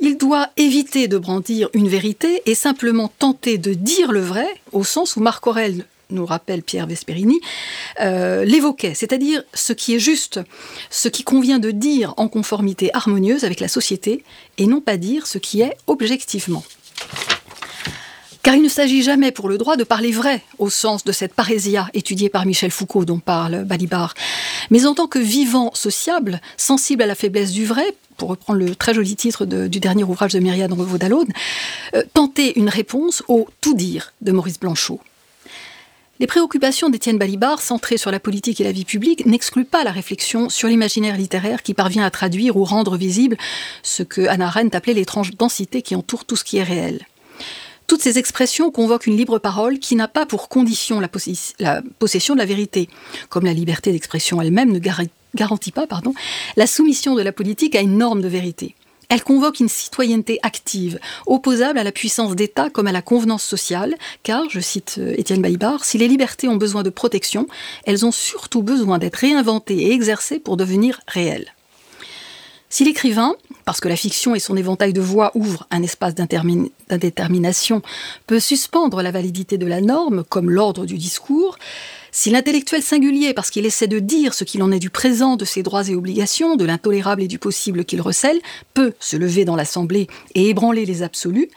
[0.00, 4.84] il doit éviter de brandir une vérité et simplement tenter de dire le vrai, au
[4.84, 7.40] sens où Marc Aurèle nous rappelle Pierre Vesperini,
[8.00, 10.40] euh, l'évoquait, c'est-à-dire ce qui est juste,
[10.90, 14.24] ce qui convient de dire en conformité harmonieuse avec la société,
[14.58, 16.64] et non pas dire ce qui est objectivement.
[18.42, 21.34] Car il ne s'agit jamais pour le droit de parler vrai, au sens de cette
[21.34, 24.14] parésia étudiée par Michel Foucault dont parle Balibar,
[24.70, 28.74] mais en tant que vivant sociable, sensible à la faiblesse du vrai, pour reprendre le
[28.74, 31.28] très joli titre du dernier ouvrage de Myriade Revaux d'Alaude,
[31.94, 35.00] euh, tenter une réponse au tout dire de Maurice Blanchot.
[36.18, 39.90] Les préoccupations d'Étienne Balibar, centrées sur la politique et la vie publique, n'excluent pas la
[39.90, 43.38] réflexion sur l'imaginaire littéraire qui parvient à traduire ou rendre visible
[43.82, 47.06] ce que Hannah Arendt appelait l'étrange densité qui entoure tout ce qui est réel.
[47.90, 51.08] Toutes ces expressions convoquent une libre parole qui n'a pas pour condition la,
[51.98, 52.88] possession de la vérité,
[53.28, 54.78] comme la liberté d'expression elle-même ne
[55.34, 56.14] garantit pas pardon,
[56.56, 58.76] la soumission de la politique à une norme de vérité.
[59.08, 63.96] Elle convoque une citoyenneté active, opposable à la puissance d'État comme à la convenance sociale,
[64.22, 67.48] car, je cite euh, Étienne Baïbar, si les libertés ont besoin de protection,
[67.86, 71.52] elles ont surtout besoin d'être réinventées et exercées pour devenir réelles.
[72.72, 77.82] Si l'écrivain, parce que la fiction et son éventail de voix ouvrent un espace d'indétermination,
[78.28, 81.58] peut suspendre la validité de la norme, comme l'ordre du discours,
[82.12, 85.44] si l'intellectuel singulier, parce qu'il essaie de dire ce qu'il en est du présent, de
[85.44, 88.40] ses droits et obligations, de l'intolérable et du possible qu'il recèle,
[88.72, 90.06] peut se lever dans l'Assemblée
[90.36, 91.48] et ébranler les absolus,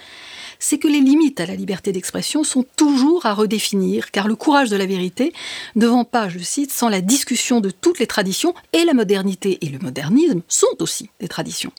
[0.63, 4.69] c'est que les limites à la liberté d'expression sont toujours à redéfinir, car le courage
[4.69, 5.33] de la vérité
[5.75, 9.57] ne vend pas, je cite, sans la discussion de toutes les traditions, et la modernité
[9.61, 11.73] et le modernisme sont aussi des traditions.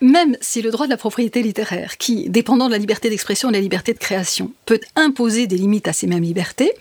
[0.00, 3.52] Même si le droit de la propriété littéraire, qui, dépendant de la liberté d'expression et
[3.52, 6.72] de la liberté de création, peut imposer des limites à ces mêmes libertés,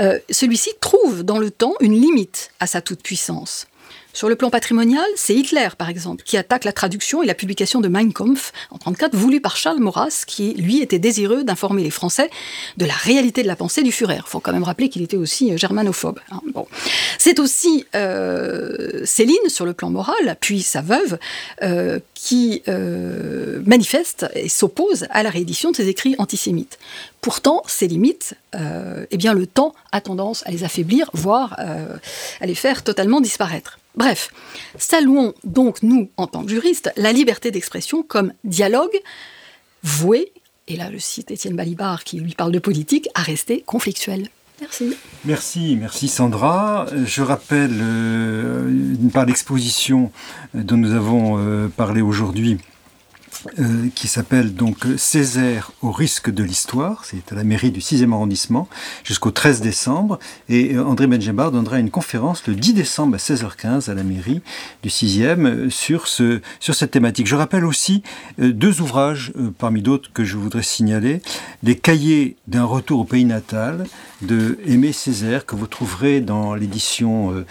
[0.00, 3.68] euh, celui-ci trouve dans le temps une limite à sa toute-puissance.
[4.14, 7.80] Sur le plan patrimonial, c'est Hitler, par exemple, qui attaque la traduction et la publication
[7.80, 11.90] de Mein Kampf en 1934, voulu par Charles Maurras, qui, lui, était désireux d'informer les
[11.90, 12.30] Français
[12.76, 14.18] de la réalité de la pensée du Führer.
[14.18, 16.20] Il faut quand même rappeler qu'il était aussi euh, germanophobe.
[16.30, 16.40] Hein.
[17.18, 21.18] C'est aussi euh, Céline, sur le plan moral, puis sa veuve,
[21.62, 22.62] euh, qui
[23.66, 26.78] manifeste et s'oppose à la réédition de ses écrits antisémites.
[27.24, 32.54] Pourtant, ces limites, eh bien, le temps a tendance à les affaiblir, voire à les
[32.54, 33.78] faire totalement disparaître.
[33.96, 34.30] Bref,
[34.76, 39.00] saluons donc, nous, en tant que juristes, la liberté d'expression comme dialogue
[39.82, 40.32] voué,
[40.68, 44.28] et là je cite Étienne Balibar qui lui parle de politique, à rester conflictuel.
[44.60, 44.96] Merci.
[45.24, 46.86] Merci, merci Sandra.
[47.04, 50.12] Je rappelle euh, part l'exposition
[50.54, 52.58] dont nous avons euh, parlé aujourd'hui
[53.58, 57.04] euh, qui s'appelle donc Césaire au risque de l'histoire.
[57.04, 58.68] C'est à la mairie du 6e arrondissement
[59.02, 60.18] jusqu'au 13 décembre.
[60.48, 64.42] Et euh, André Benjebar donnera une conférence le 10 décembre à 16h15 à la mairie
[64.82, 67.26] du 6e euh, sur, ce, sur cette thématique.
[67.26, 68.02] Je rappelle aussi
[68.38, 71.22] deux ouvrages parmi d'autres que je voudrais signaler.
[71.62, 73.86] Les cahiers d'un retour au pays natal
[74.26, 77.44] de Aimé Césaire que vous trouverez dans l'édition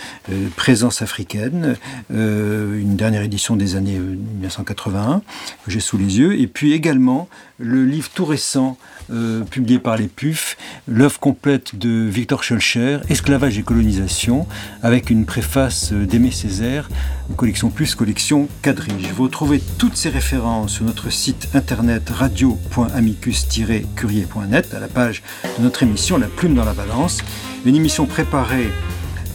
[0.55, 1.75] Présence africaine,
[2.09, 5.21] une dernière édition des années 1981
[5.65, 7.27] que j'ai sous les yeux, et puis également
[7.59, 8.77] le livre tout récent
[9.11, 10.55] euh, publié par les PUF,
[10.87, 14.47] l'œuvre complète de Victor Schulcher, Esclavage et colonisation,
[14.81, 16.89] avec une préface d'Aimé Césaire,
[17.35, 19.11] collection plus, collection quadrige.
[19.15, 25.21] Vous retrouvez toutes ces références sur notre site internet radio.amicus-courrier.net à la page
[25.57, 27.19] de notre émission La Plume dans la Balance,
[27.65, 28.69] une émission préparée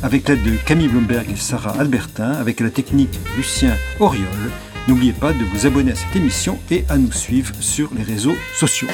[0.02, 4.26] avec l'aide de Camille Blomberg et Sarah Albertin, avec la technique Lucien Auriol.
[4.86, 8.36] N'oubliez pas de vous abonner à cette émission et à nous suivre sur les réseaux
[8.54, 8.88] sociaux.